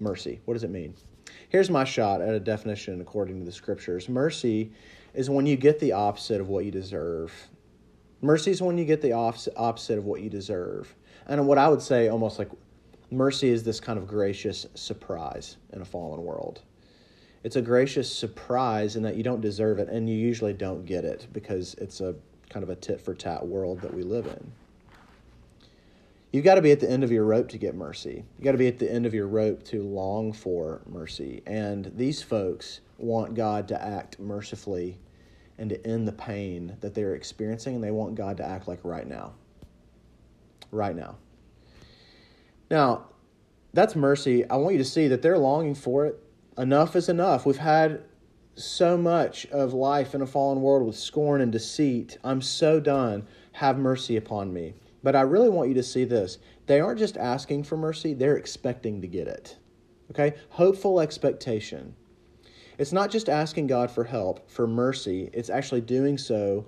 Mercy. 0.00 0.40
What 0.44 0.54
does 0.54 0.64
it 0.64 0.70
mean? 0.70 0.94
Here's 1.48 1.70
my 1.70 1.84
shot 1.84 2.20
at 2.20 2.34
a 2.34 2.40
definition 2.40 3.00
according 3.00 3.40
to 3.40 3.44
the 3.44 3.52
scriptures. 3.52 4.08
Mercy 4.08 4.72
is 5.14 5.30
when 5.30 5.46
you 5.46 5.56
get 5.56 5.78
the 5.80 5.92
opposite 5.92 6.40
of 6.40 6.48
what 6.48 6.64
you 6.64 6.70
deserve. 6.70 7.32
Mercy 8.20 8.50
is 8.50 8.62
when 8.62 8.78
you 8.78 8.84
get 8.84 9.00
the 9.00 9.12
opposite 9.12 9.98
of 9.98 10.04
what 10.04 10.20
you 10.20 10.30
deserve. 10.30 10.94
And 11.26 11.46
what 11.46 11.58
I 11.58 11.68
would 11.68 11.82
say 11.82 12.08
almost 12.08 12.38
like 12.38 12.50
mercy 13.10 13.48
is 13.48 13.62
this 13.62 13.80
kind 13.80 13.98
of 13.98 14.06
gracious 14.06 14.66
surprise 14.74 15.56
in 15.72 15.80
a 15.80 15.84
fallen 15.84 16.22
world. 16.22 16.62
It's 17.44 17.56
a 17.56 17.62
gracious 17.62 18.12
surprise 18.12 18.96
in 18.96 19.02
that 19.04 19.16
you 19.16 19.22
don't 19.22 19.40
deserve 19.40 19.78
it 19.78 19.88
and 19.88 20.08
you 20.08 20.16
usually 20.16 20.52
don't 20.52 20.84
get 20.84 21.04
it 21.04 21.28
because 21.32 21.74
it's 21.74 22.00
a 22.00 22.14
kind 22.50 22.62
of 22.62 22.70
a 22.70 22.76
tit 22.76 23.00
for 23.00 23.14
tat 23.14 23.46
world 23.46 23.80
that 23.80 23.94
we 23.94 24.02
live 24.02 24.26
in. 24.26 24.52
You've 26.32 26.44
got 26.44 26.56
to 26.56 26.62
be 26.62 26.72
at 26.72 26.80
the 26.80 26.90
end 26.90 27.04
of 27.04 27.10
your 27.10 27.24
rope 27.24 27.48
to 27.50 27.58
get 27.58 27.74
mercy. 27.74 28.24
You've 28.36 28.44
got 28.44 28.52
to 28.52 28.58
be 28.58 28.68
at 28.68 28.78
the 28.78 28.90
end 28.90 29.06
of 29.06 29.14
your 29.14 29.26
rope 29.26 29.64
to 29.64 29.82
long 29.82 30.32
for 30.32 30.82
mercy. 30.86 31.42
And 31.46 31.90
these 31.96 32.22
folks 32.22 32.80
want 32.98 33.34
God 33.34 33.68
to 33.68 33.82
act 33.82 34.18
mercifully 34.18 34.98
and 35.56 35.70
to 35.70 35.86
end 35.86 36.06
the 36.06 36.12
pain 36.12 36.76
that 36.80 36.94
they're 36.94 37.14
experiencing, 37.14 37.76
and 37.76 37.82
they 37.82 37.90
want 37.90 38.14
God 38.14 38.36
to 38.36 38.44
act 38.44 38.68
like 38.68 38.80
right 38.84 39.06
now. 39.06 39.32
Right 40.70 40.94
now. 40.94 41.16
Now, 42.70 43.06
that's 43.72 43.96
mercy. 43.96 44.48
I 44.48 44.56
want 44.56 44.74
you 44.74 44.78
to 44.78 44.84
see 44.84 45.08
that 45.08 45.22
they're 45.22 45.38
longing 45.38 45.74
for 45.74 46.06
it. 46.06 46.22
Enough 46.58 46.94
is 46.94 47.08
enough. 47.08 47.46
We've 47.46 47.56
had 47.56 48.02
so 48.58 48.96
much 48.96 49.46
of 49.46 49.72
life 49.72 50.14
in 50.14 50.22
a 50.22 50.26
fallen 50.26 50.60
world 50.60 50.86
with 50.86 50.96
scorn 50.96 51.40
and 51.40 51.52
deceit. 51.52 52.18
I'm 52.24 52.42
so 52.42 52.80
done. 52.80 53.26
Have 53.52 53.78
mercy 53.78 54.16
upon 54.16 54.52
me. 54.52 54.74
But 55.02 55.16
I 55.16 55.22
really 55.22 55.48
want 55.48 55.68
you 55.68 55.74
to 55.76 55.82
see 55.82 56.04
this. 56.04 56.38
They 56.66 56.80
aren't 56.80 56.98
just 56.98 57.16
asking 57.16 57.64
for 57.64 57.76
mercy, 57.76 58.14
they're 58.14 58.36
expecting 58.36 59.00
to 59.00 59.06
get 59.06 59.28
it. 59.28 59.56
Okay? 60.10 60.34
Hopeful 60.50 61.00
expectation. 61.00 61.94
It's 62.78 62.92
not 62.92 63.10
just 63.10 63.28
asking 63.28 63.66
God 63.66 63.90
for 63.90 64.04
help, 64.04 64.48
for 64.50 64.66
mercy, 64.66 65.30
it's 65.32 65.50
actually 65.50 65.80
doing 65.80 66.16
so 66.16 66.66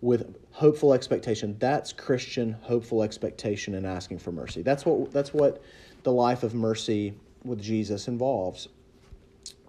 with 0.00 0.36
hopeful 0.50 0.92
expectation. 0.92 1.56
That's 1.58 1.92
Christian 1.92 2.56
hopeful 2.62 3.02
expectation 3.02 3.74
and 3.76 3.86
asking 3.86 4.18
for 4.18 4.32
mercy. 4.32 4.62
That's 4.62 4.84
what 4.84 5.12
that's 5.12 5.32
what 5.32 5.62
the 6.02 6.12
life 6.12 6.42
of 6.42 6.54
mercy 6.54 7.14
with 7.44 7.62
Jesus 7.62 8.08
involves. 8.08 8.68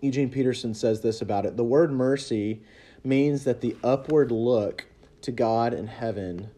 Eugene 0.01 0.29
Peterson 0.29 0.73
says 0.73 1.01
this 1.01 1.21
about 1.21 1.45
it. 1.45 1.55
The 1.55 1.63
word 1.63 1.91
mercy 1.91 2.61
means 3.03 3.43
that 3.45 3.61
the 3.61 3.75
upward 3.83 4.31
look 4.31 4.85
to 5.21 5.31
God 5.31 5.73
in 5.73 5.87
heaven 5.87 6.51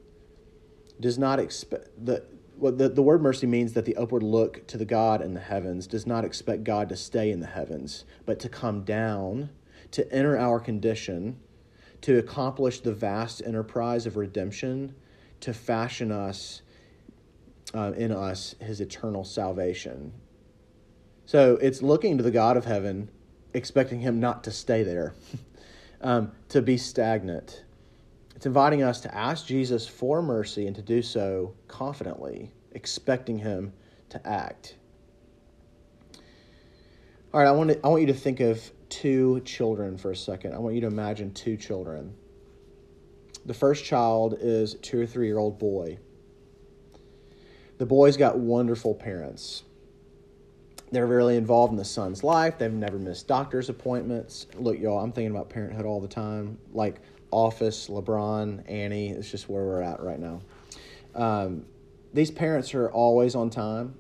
does 0.99 1.17
not 1.17 1.39
expect 1.39 1.89
the 2.03 2.23
well, 2.57 2.71
the, 2.71 2.87
the 2.87 3.01
word 3.01 3.21
mercy 3.21 3.47
means 3.47 3.73
that 3.73 3.85
the 3.85 3.97
upward 3.97 4.23
look 4.23 4.65
to 4.67 4.77
the 4.77 4.85
God 4.85 5.21
in 5.21 5.33
the 5.33 5.41
heavens 5.41 5.87
does 5.87 6.07
not 6.07 6.23
expect 6.23 6.63
God 6.63 6.87
to 6.89 6.95
stay 6.95 7.29
in 7.29 7.41
the 7.41 7.47
heavens, 7.47 8.05
but 8.25 8.39
to 8.39 8.49
come 8.49 8.83
down, 8.83 9.49
to 9.91 10.09
enter 10.11 10.37
our 10.37 10.59
condition, 10.59 11.37
to 12.01 12.17
accomplish 12.17 12.79
the 12.79 12.93
vast 12.93 13.41
enterprise 13.45 14.05
of 14.05 14.15
redemption, 14.15 14.95
to 15.41 15.53
fashion 15.53 16.11
us 16.13 16.61
uh, 17.73 17.91
in 17.97 18.11
us 18.11 18.55
his 18.61 18.79
eternal 18.79 19.25
salvation. 19.25 20.13
So 21.25 21.57
it's 21.61 21.81
looking 21.81 22.17
to 22.17 22.23
the 22.23 22.31
God 22.31 22.57
of 22.57 22.65
heaven, 22.65 23.09
expecting 23.53 23.99
him 23.99 24.19
not 24.19 24.43
to 24.43 24.51
stay 24.51 24.83
there, 24.83 25.13
um, 26.01 26.31
to 26.49 26.61
be 26.61 26.77
stagnant 26.77 27.65
it's 28.35 28.45
inviting 28.45 28.83
us 28.83 28.99
to 29.01 29.15
ask 29.15 29.45
Jesus 29.45 29.87
for 29.87 30.21
mercy 30.21 30.67
and 30.67 30.75
to 30.75 30.81
do 30.81 31.01
so 31.01 31.55
confidently, 31.67 32.51
expecting 32.73 33.39
him 33.39 33.73
to 34.09 34.27
act. 34.27 34.75
All 37.33 37.39
right, 37.39 37.47
I 37.47 37.51
want, 37.51 37.71
to, 37.71 37.85
I 37.85 37.87
want 37.87 38.01
you 38.01 38.07
to 38.07 38.13
think 38.13 38.41
of 38.41 38.61
two 38.89 39.39
children 39.41 39.97
for 39.97 40.11
a 40.11 40.15
second. 40.15 40.53
I 40.53 40.59
want 40.59 40.75
you 40.75 40.81
to 40.81 40.87
imagine 40.87 41.33
two 41.33 41.55
children. 41.55 42.13
The 43.45 43.53
first 43.53 43.85
child 43.85 44.37
is 44.39 44.75
two 44.75 44.99
or 44.99 45.05
three 45.05 45.27
year 45.27 45.37
old 45.37 45.57
boy. 45.57 45.97
The 47.77 47.85
boy's 47.85 48.17
got 48.17 48.37
wonderful 48.37 48.95
parents. 48.95 49.63
They're 50.91 51.07
really 51.07 51.35
involved 51.35 51.71
in 51.71 51.77
the 51.77 51.85
son's 51.85 52.23
life. 52.23 52.57
They've 52.57 52.71
never 52.71 52.97
missed 52.97 53.27
doctor's 53.27 53.69
appointments. 53.69 54.47
Look, 54.55 54.79
y'all, 54.79 54.99
I'm 54.99 55.11
thinking 55.11 55.31
about 55.31 55.49
parenthood 55.49 55.85
all 55.85 55.99
the 55.99 56.07
time. 56.07 56.57
Like, 56.73 57.01
Office, 57.31 57.89
LeBron, 57.89 58.63
Annie. 58.69 59.09
It's 59.09 59.29
just 59.29 59.49
where 59.49 59.63
we're 59.63 59.81
at 59.81 59.99
right 60.01 60.19
now. 60.19 60.41
Um, 61.15 61.65
these 62.13 62.31
parents 62.31 62.73
are 62.73 62.89
always 62.91 63.35
on 63.35 63.49
time. 63.49 63.95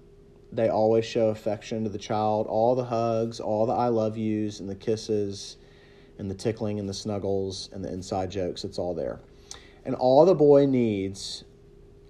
They 0.51 0.69
always 0.69 1.03
show 1.03 1.29
affection 1.29 1.83
to 1.83 1.89
the 1.89 1.97
child. 1.97 2.47
All 2.47 2.75
the 2.75 2.85
hugs, 2.85 3.39
all 3.39 3.65
the 3.65 3.73
I 3.73 3.87
love 3.87 4.15
yous, 4.15 4.61
and 4.61 4.69
the 4.69 4.75
kisses, 4.75 5.57
and 6.17 6.31
the 6.31 6.35
tickling, 6.35 6.79
and 6.79 6.87
the 6.87 6.93
snuggles, 6.93 7.69
and 7.73 7.83
the 7.83 7.91
inside 7.91 8.31
jokes. 8.31 8.63
It's 8.63 8.79
all 8.79 8.93
there. 8.93 9.19
And 9.83 9.95
all 9.95 10.23
the 10.23 10.35
boy 10.35 10.65
needs, 10.65 11.43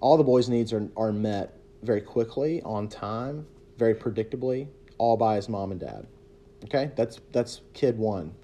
all 0.00 0.16
the 0.16 0.22
boy's 0.22 0.48
needs 0.48 0.72
are, 0.72 0.88
are 0.96 1.12
met 1.12 1.58
very 1.82 2.02
quickly, 2.02 2.62
on 2.62 2.88
time, 2.88 3.46
very 3.78 3.94
predictably, 3.94 4.68
all 4.98 5.16
by 5.16 5.36
his 5.36 5.48
mom 5.48 5.70
and 5.70 5.80
dad. 5.80 6.06
Okay? 6.64 6.90
That's 6.96 7.20
that's 7.32 7.60
kid 7.74 7.98
one. 7.98 8.34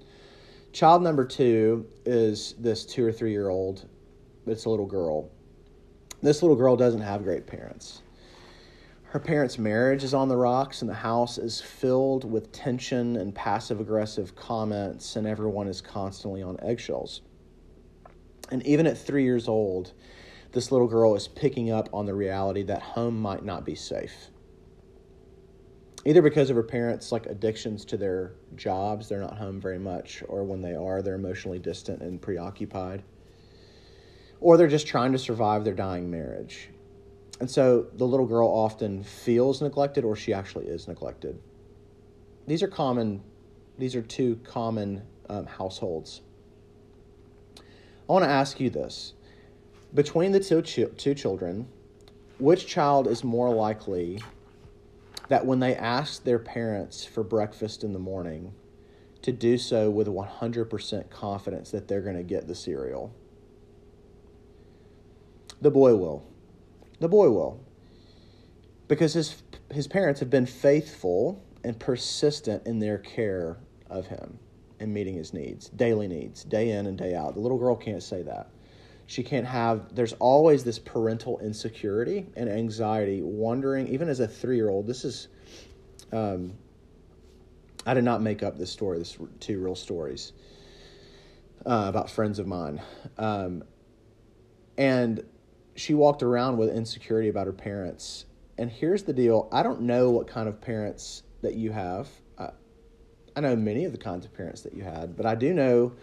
Child 0.71 1.03
number 1.03 1.25
two 1.25 1.85
is 2.05 2.55
this 2.59 2.85
two 2.85 3.05
or 3.05 3.11
three 3.11 3.31
year 3.31 3.49
old. 3.49 3.85
It's 4.47 4.65
a 4.65 4.69
little 4.69 4.85
girl. 4.85 5.29
This 6.21 6.41
little 6.41 6.55
girl 6.55 6.75
doesn't 6.75 7.01
have 7.01 7.23
great 7.23 7.45
parents. 7.47 8.01
Her 9.03 9.19
parents' 9.19 9.59
marriage 9.59 10.03
is 10.03 10.15
on 10.15 10.27
the 10.27 10.37
rocks, 10.37 10.81
and 10.81 10.89
the 10.89 10.95
house 10.95 11.37
is 11.37 11.61
filled 11.61 12.29
with 12.29 12.51
tension 12.51 13.15
and 13.15 13.35
passive 13.35 13.79
aggressive 13.79 14.35
comments, 14.35 15.15
and 15.15 15.27
everyone 15.27 15.67
is 15.67 15.81
constantly 15.81 16.41
on 16.41 16.57
eggshells. 16.63 17.21
And 18.49 18.65
even 18.65 18.87
at 18.87 18.97
three 18.97 19.23
years 19.23 19.47
old, 19.47 19.93
this 20.53 20.71
little 20.71 20.87
girl 20.87 21.15
is 21.15 21.27
picking 21.27 21.69
up 21.69 21.89
on 21.93 22.07
the 22.07 22.15
reality 22.15 22.63
that 22.63 22.81
home 22.81 23.19
might 23.19 23.45
not 23.45 23.65
be 23.65 23.75
safe 23.75 24.31
either 26.05 26.21
because 26.21 26.49
of 26.49 26.55
her 26.55 26.63
parents 26.63 27.11
like 27.11 27.25
addictions 27.25 27.85
to 27.85 27.97
their 27.97 28.33
jobs 28.55 29.07
they're 29.07 29.21
not 29.21 29.37
home 29.37 29.59
very 29.59 29.79
much 29.79 30.23
or 30.27 30.43
when 30.43 30.61
they 30.61 30.75
are 30.75 31.01
they're 31.01 31.15
emotionally 31.15 31.59
distant 31.59 32.01
and 32.01 32.21
preoccupied 32.21 33.03
or 34.43 34.57
they're 34.57 34.67
just 34.67 34.85
trying 34.85 35.13
to 35.13 35.17
survive 35.17 35.63
their 35.63 35.73
dying 35.73 36.11
marriage. 36.11 36.69
And 37.39 37.49
so 37.49 37.87
the 37.93 38.05
little 38.05 38.25
girl 38.25 38.47
often 38.47 39.01
feels 39.01 39.61
neglected 39.61 40.03
or 40.03 40.17
she 40.17 40.33
actually 40.33 40.67
is 40.67 40.87
neglected. 40.87 41.39
These 42.45 42.61
are 42.61 42.67
common 42.67 43.23
these 43.79 43.95
are 43.95 44.03
two 44.03 44.39
common 44.43 45.01
um, 45.29 45.47
households. 45.47 46.21
I 47.57 48.11
want 48.11 48.23
to 48.23 48.29
ask 48.29 48.59
you 48.59 48.69
this. 48.69 49.13
Between 49.95 50.31
the 50.31 50.39
two, 50.39 50.61
two 50.61 51.15
children 51.15 51.67
which 52.37 52.67
child 52.67 53.07
is 53.07 53.23
more 53.23 53.49
likely 53.49 54.19
that 55.29 55.45
when 55.45 55.59
they 55.59 55.75
ask 55.75 56.23
their 56.23 56.39
parents 56.39 57.05
for 57.05 57.23
breakfast 57.23 57.83
in 57.83 57.93
the 57.93 57.99
morning, 57.99 58.53
to 59.23 59.31
do 59.31 59.57
so 59.57 59.89
with 59.89 60.07
100% 60.07 61.09
confidence 61.09 61.71
that 61.71 61.87
they're 61.87 62.01
going 62.01 62.17
to 62.17 62.23
get 62.23 62.47
the 62.47 62.55
cereal. 62.55 63.13
The 65.61 65.71
boy 65.71 65.95
will. 65.95 66.25
The 66.99 67.07
boy 67.07 67.29
will. 67.29 67.63
Because 68.89 69.13
his, 69.13 69.41
his 69.71 69.87
parents 69.87 70.19
have 70.19 70.29
been 70.29 70.45
faithful 70.45 71.41
and 71.63 71.79
persistent 71.79 72.67
in 72.67 72.79
their 72.79 72.97
care 72.97 73.57
of 73.89 74.07
him 74.07 74.37
and 74.81 74.93
meeting 74.93 75.15
his 75.15 75.33
needs, 75.33 75.69
daily 75.69 76.09
needs, 76.09 76.43
day 76.43 76.71
in 76.71 76.85
and 76.85 76.97
day 76.97 77.15
out. 77.15 77.35
The 77.35 77.39
little 77.39 77.57
girl 77.57 77.77
can't 77.77 78.03
say 78.03 78.23
that. 78.23 78.49
She 79.05 79.23
can't 79.23 79.45
have, 79.45 79.93
there's 79.93 80.13
always 80.13 80.63
this 80.63 80.79
parental 80.79 81.39
insecurity 81.39 82.25
and 82.35 82.49
anxiety, 82.49 83.21
wondering, 83.21 83.87
even 83.87 84.09
as 84.09 84.19
a 84.19 84.27
three 84.27 84.55
year 84.55 84.69
old, 84.69 84.87
this 84.87 85.03
is, 85.03 85.27
um, 86.11 86.53
I 87.85 87.93
did 87.93 88.03
not 88.03 88.21
make 88.21 88.43
up 88.43 88.57
this 88.57 88.71
story, 88.71 88.97
this 88.97 89.17
two 89.39 89.59
real 89.59 89.75
stories 89.75 90.31
uh, 91.65 91.85
about 91.87 92.09
friends 92.09 92.39
of 92.39 92.47
mine. 92.47 92.81
Um, 93.17 93.63
and 94.77 95.23
she 95.75 95.93
walked 95.93 96.23
around 96.23 96.57
with 96.57 96.69
insecurity 96.69 97.29
about 97.29 97.47
her 97.47 97.53
parents. 97.53 98.25
And 98.57 98.69
here's 98.71 99.03
the 99.03 99.13
deal 99.13 99.49
I 99.51 99.63
don't 99.63 99.81
know 99.81 100.11
what 100.11 100.27
kind 100.27 100.47
of 100.47 100.61
parents 100.61 101.23
that 101.41 101.55
you 101.55 101.71
have. 101.71 102.09
I, 102.37 102.49
I 103.35 103.41
know 103.41 103.55
many 103.55 103.85
of 103.85 103.91
the 103.91 103.97
kinds 103.97 104.25
of 104.25 104.33
parents 104.33 104.61
that 104.61 104.73
you 104.73 104.83
had, 104.83 105.15
but 105.17 105.25
I 105.25 105.35
do 105.35 105.53
know 105.53 105.93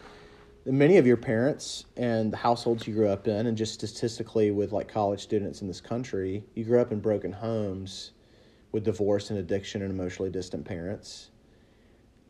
many 0.65 0.97
of 0.99 1.07
your 1.07 1.17
parents 1.17 1.85
and 1.97 2.33
the 2.33 2.37
households 2.37 2.87
you 2.87 2.95
grew 2.95 3.09
up 3.09 3.27
in, 3.27 3.47
and 3.47 3.57
just 3.57 3.75
statistically 3.75 4.51
with 4.51 4.73
like 4.73 4.89
college 4.89 5.21
students 5.21 5.63
in 5.63 5.69
this 5.69 5.81
country, 5.81 6.45
you 6.55 6.65
grew 6.65 6.81
up 6.81 6.93
in 6.93 7.01
broken 7.01 7.33
homes 7.33 8.13
with 8.73 8.85
divorce 8.85 9.31
and 9.31 9.39
addiction 9.39 9.83
and 9.83 9.91
emotionally 9.91 10.31
distant 10.31 10.65
parents. 10.65 11.31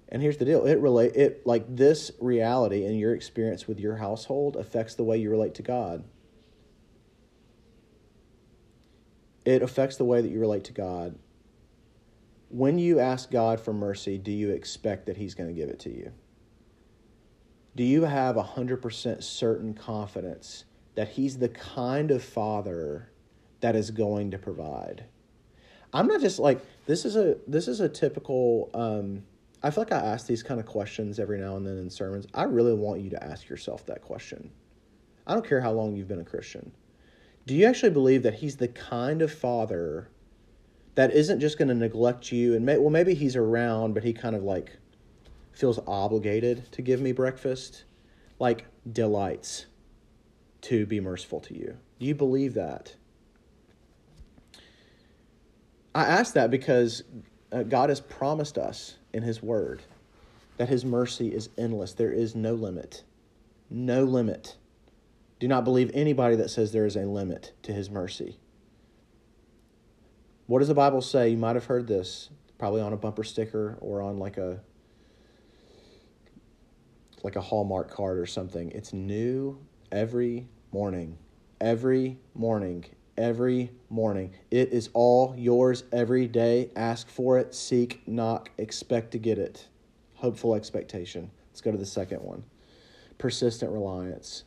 And 0.09 0.23
here's 0.23 0.37
the 0.37 0.45
deal: 0.45 0.67
it 0.67 0.79
relate 0.79 1.15
it 1.15 1.47
like 1.47 1.65
this 1.75 2.11
reality 2.21 2.85
and 2.85 2.99
your 2.99 3.15
experience 3.15 3.67
with 3.67 3.79
your 3.79 3.97
household 3.97 4.57
affects 4.57 4.95
the 4.95 5.05
way 5.05 5.19
you 5.19 5.31
relate 5.31 5.55
to 5.57 5.63
God. 5.63 6.05
It 9.45 9.63
affects 9.63 9.97
the 9.97 10.05
way 10.05 10.21
that 10.21 10.29
you 10.29 10.39
relate 10.39 10.65
to 10.65 10.73
God. 10.73 11.19
When 12.51 12.79
you 12.79 12.99
ask 12.99 13.31
God 13.31 13.61
for 13.61 13.73
mercy, 13.73 14.19
do 14.19 14.33
you 14.33 14.51
expect 14.51 15.07
that 15.07 15.17
He's 15.17 15.35
going 15.35 15.49
to 15.49 15.55
give 15.55 15.69
it 15.69 15.79
to 15.81 15.91
you? 15.91 16.13
Do 17.77 17.85
you 17.85 18.05
have 18.05 18.37
100% 18.37 19.23
certain 19.23 19.75
confidence 19.75 20.65
that 20.95 21.09
he's 21.09 21.39
the 21.39 21.49
kind 21.49 22.11
of 22.11 22.23
father 22.23 23.11
that 23.61 23.77
is 23.77 23.91
going 23.91 24.31
to 24.33 24.39
provide? 24.39 25.05
I'm 25.93 26.07
not 26.07 26.21
just 26.21 26.39
like 26.39 26.61
this 26.87 27.05
is 27.05 27.17
a 27.17 27.37
this 27.47 27.69
is 27.69 27.81
a 27.81 27.89
typical 27.89 28.71
um, 28.75 29.23
i 29.62 29.71
feel 29.71 29.83
like 29.83 29.93
i 29.93 29.99
ask 29.99 30.27
these 30.27 30.43
kind 30.43 30.61
of 30.61 30.67
questions 30.67 31.19
every 31.19 31.39
now 31.39 31.57
and 31.57 31.67
then 31.67 31.79
in 31.79 31.91
sermons. 31.91 32.27
I 32.35 32.45
really 32.45 32.75
want 32.75 33.00
you 33.00 33.11
to 33.11 33.25
ask 33.25 33.49
yourself 33.49 33.87
that 33.87 34.03
question. 34.03 34.50
I 35.27 35.35
don't 35.35 35.47
care 35.47 35.61
how 35.61 35.73
long 35.73 35.97
you've 35.97 36.09
been 36.09 36.21
a 36.21 36.25
christian. 36.25 36.73
Do 37.47 37.55
you 37.55 37.67
actually 37.67 37.91
believe 37.91 38.23
that 38.23 38.35
he's 38.35 38.57
the 38.57 38.69
kind 38.69 39.23
of 39.23 39.33
father 39.33 40.09
that 40.95 41.12
isn't 41.12 41.41
just 41.41 41.59
going 41.59 41.69
to 41.69 41.75
neglect 41.75 42.31
you 42.31 42.55
and 42.55 42.65
may, 42.65 42.79
well 42.79 42.91
maybe 42.91 43.15
he's 43.15 43.37
around 43.37 43.95
but 43.95 44.05
he 44.05 44.12
kind 44.12 44.37
of 44.37 44.43
like 44.43 44.77
feels 45.52 45.78
obligated 45.87 46.71
to 46.73 46.83
give 46.83 47.00
me 47.00 47.12
breakfast, 47.12 47.85
like 48.38 48.66
delights 48.90 49.66
to 50.62 50.87
be 50.87 51.00
merciful 51.00 51.40
to 51.40 51.54
you. 51.54 51.76
Do 51.99 52.07
you 52.07 52.14
believe 52.14 52.54
that? 52.54 52.95
I 55.95 56.04
ask 56.04 56.35
that 56.35 56.50
because 56.50 57.02
uh, 57.52 57.64
God 57.64 57.88
has 57.88 58.00
promised 58.00 58.59
us 58.59 58.97
in 59.12 59.23
His 59.23 59.42
Word 59.42 59.83
that 60.57 60.69
His 60.69 60.85
mercy 60.85 61.35
is 61.35 61.49
endless. 61.59 61.95
There 61.95 62.12
is 62.12 62.35
no 62.35 62.54
limit. 62.54 63.02
No 63.69 64.04
limit. 64.04 64.57
Do 65.38 65.49
not 65.49 65.64
believe 65.64 65.90
anybody 65.95 66.37
that 66.37 66.50
says 66.50 66.73
there 66.73 66.87
is 66.87 66.97
a 66.97 67.07
limit 67.07 67.52
to 67.62 67.73
His 67.73 67.90
mercy. 67.90 68.38
What 70.47 70.59
does 70.59 70.69
the 70.69 70.75
Bible 70.75 71.00
say? 71.00 71.30
You 71.30 71.37
might 71.37 71.57
have 71.57 71.66
heard 71.66 71.87
this, 71.87 72.28
probably 72.59 72.83
on 72.83 72.92
a 72.92 72.97
bumper 72.97 73.25
sticker 73.25 73.78
or 73.80 74.02
on 74.02 74.19
like 74.19 74.37
a 74.37 74.61
like 77.23 77.37
a 77.37 77.41
Hallmark 77.41 77.91
card 77.91 78.19
or 78.19 78.27
something. 78.27 78.71
It's 78.73 78.93
new 78.93 79.59
every 79.93 80.49
morning. 80.73 81.19
Every 81.61 82.19
morning. 82.35 82.85
Every 83.17 83.71
morning. 83.89 84.33
It 84.50 84.73
is 84.73 84.89
all 84.95 85.35
yours 85.37 85.85
every 85.93 86.27
day. 86.27 86.71
Ask 86.77 87.09
for 87.09 87.39
it, 87.39 87.55
seek, 87.55 88.07
knock, 88.07 88.50
expect 88.59 89.11
to 89.12 89.19
get 89.19 89.39
it. 89.39 89.69
Hopeful 90.15 90.55
expectation. 90.55 91.31
Let's 91.50 91.61
go 91.61 91.71
to 91.71 91.79
the 91.79 91.87
second 91.87 92.23
one 92.23 92.45
persistent 93.19 93.71
reliance. 93.71 94.45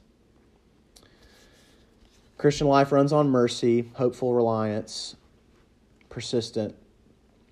Christian 2.38 2.68
life 2.68 2.92
runs 2.92 3.14
on 3.14 3.30
mercy, 3.30 3.92
hopeful 3.94 4.34
reliance, 4.34 5.16
persistent, 6.10 6.76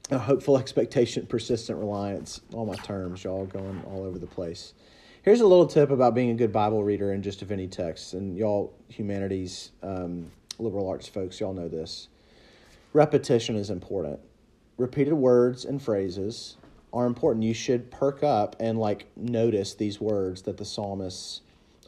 a 0.09 0.17
hopeful 0.17 0.57
expectation, 0.59 1.27
persistent 1.27 1.77
reliance. 1.77 2.41
All 2.53 2.65
my 2.65 2.75
terms, 2.75 3.23
y'all 3.23 3.45
going 3.45 3.83
all 3.85 4.03
over 4.03 4.17
the 4.17 4.27
place. 4.27 4.73
Here's 5.23 5.41
a 5.41 5.45
little 5.45 5.67
tip 5.67 5.91
about 5.91 6.15
being 6.15 6.31
a 6.31 6.33
good 6.33 6.51
Bible 6.51 6.83
reader 6.83 7.13
in 7.13 7.21
just 7.21 7.43
of 7.43 7.51
any 7.51 7.67
text. 7.67 8.15
And 8.15 8.35
y'all, 8.35 8.73
humanities, 8.89 9.69
um, 9.83 10.31
liberal 10.57 10.89
arts 10.89 11.07
folks, 11.07 11.39
y'all 11.39 11.53
know 11.53 11.67
this. 11.67 12.07
Repetition 12.91 13.55
is 13.55 13.69
important. 13.69 14.19
Repeated 14.77 15.13
words 15.13 15.63
and 15.63 15.79
phrases 15.79 16.57
are 16.91 17.05
important. 17.05 17.45
You 17.45 17.53
should 17.53 17.91
perk 17.91 18.23
up 18.23 18.55
and 18.59 18.79
like 18.79 19.11
notice 19.15 19.75
these 19.75 20.01
words 20.01 20.41
that 20.41 20.57
the 20.57 20.65
psalmists 20.65 21.41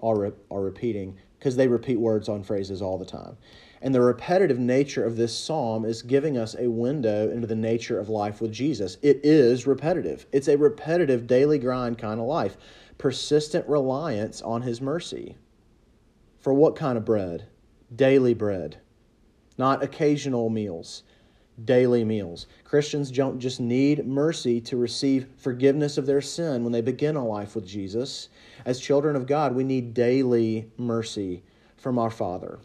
are 0.04 0.20
re- 0.20 0.32
are 0.52 0.62
repeating 0.62 1.18
because 1.40 1.56
they 1.56 1.68
repeat 1.68 2.00
words 2.00 2.30
on 2.30 2.44
phrases 2.44 2.84
all 2.84 3.00
the 3.00 3.06
time. 3.06 3.36
And 3.82 3.96
the 3.96 4.02
repetitive 4.02 4.60
nature 4.60 5.04
of 5.04 5.18
this 5.18 5.38
psalm 5.38 5.86
is 5.86 6.04
giving 6.04 6.38
us 6.38 6.56
a 6.58 6.70
window 6.70 7.32
into 7.32 7.48
the 7.48 7.56
nature 7.56 8.00
of 8.00 8.10
life 8.10 8.42
with 8.42 8.52
Jesus. 8.52 8.98
It 9.02 9.22
is 9.24 9.66
repetitive. 9.66 10.28
It's 10.32 10.48
a 10.48 10.56
repetitive 10.56 11.25
daily 11.25 11.58
grind 11.58 11.98
kind 11.98 12.20
of 12.20 12.28
life 12.28 12.58
persistent 12.98 13.68
reliance 13.68 14.42
on 14.42 14.62
His 14.62 14.82
mercy. 14.82 15.38
For 16.40 16.54
what 16.54 16.76
kind 16.76 16.98
of 16.98 17.06
bread? 17.06 17.48
Daily 17.96 18.34
bread, 18.34 18.78
not 19.58 19.84
occasional 19.84 20.50
meals, 20.50 21.04
daily 21.64 22.04
meals. 22.04 22.48
Christians 22.64 23.12
don't 23.12 23.40
just 23.40 23.60
need 23.60 24.06
mercy 24.08 24.60
to 24.62 24.78
receive 24.78 25.28
forgiveness 25.38 25.98
of 25.98 26.06
their 26.06 26.22
sin 26.22 26.64
when 26.64 26.74
they 26.74 26.82
begin 26.82 27.16
a 27.16 27.26
life 27.26 27.56
with 27.56 27.68
Jesus. 27.68 28.30
As 28.65 28.80
children 28.80 29.15
of 29.15 29.28
God, 29.28 29.54
we 29.54 29.63
need 29.63 29.94
daily 29.94 30.72
mercy 30.78 31.44
from 31.78 32.00
our 32.00 32.10
Father. 32.10 32.60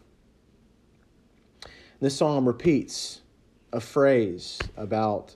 This 2.01 2.17
psalm 2.17 2.47
repeats 2.47 3.21
a 3.73 3.81
phrase 3.81 4.59
about 4.77 5.35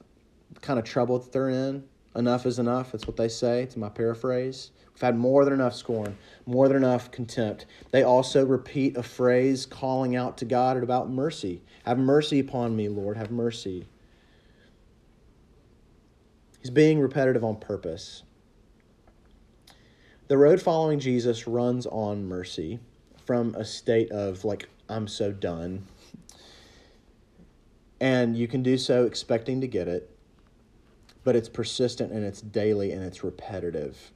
the 0.53 0.61
kind 0.61 0.79
of 0.79 0.85
trouble 0.85 1.19
that 1.19 1.33
they're 1.33 1.51
in. 1.51 1.85
Enough 2.15 2.47
is 2.47 2.59
enough. 2.59 2.93
That's 2.93 3.07
what 3.07 3.17
they 3.17 3.29
say. 3.29 3.63
It's 3.63 3.77
my 3.77 3.89
paraphrase. 3.89 4.71
Had 5.03 5.19
more 5.19 5.45
than 5.45 5.53
enough 5.53 5.75
scorn, 5.75 6.17
more 6.47 6.69
than 6.69 6.77
enough 6.77 7.11
contempt. 7.11 7.67
They 7.91 8.05
also 8.05 8.47
repeat 8.47 8.97
a 8.97 9.03
phrase 9.03 9.67
calling 9.67 10.15
out 10.15 10.39
to 10.39 10.45
God 10.45 10.81
about 10.81 11.11
mercy. 11.11 11.61
Have 11.85 11.99
mercy 11.99 12.39
upon 12.39 12.77
me, 12.77 12.89
Lord. 12.89 13.17
Have 13.17 13.33
mercy. 13.33 13.89
He's 16.61 16.71
being 16.71 17.01
repetitive 17.01 17.43
on 17.43 17.57
purpose. 17.57 18.23
The 20.29 20.39
road 20.39 20.63
following 20.63 21.01
Jesus 21.01 21.49
runs 21.49 21.85
on 21.87 22.29
mercy 22.29 22.79
from 23.27 23.57
a 23.57 23.65
state 23.65 24.13
of, 24.13 24.45
like, 24.45 24.69
I'm 24.89 25.09
so 25.09 25.33
done. 25.33 25.85
And 28.01 28.37
you 28.37 28.47
can 28.47 28.63
do 28.63 28.79
so 28.79 29.05
expecting 29.05 29.61
to 29.63 29.67
get 29.67 29.89
it, 29.89 30.17
but 31.25 31.35
it's 31.35 31.49
persistent 31.49 32.13
and 32.13 32.25
it's 32.25 32.41
daily 32.41 32.93
and 32.93 33.03
it's 33.03 33.25
repetitive. 33.25 34.13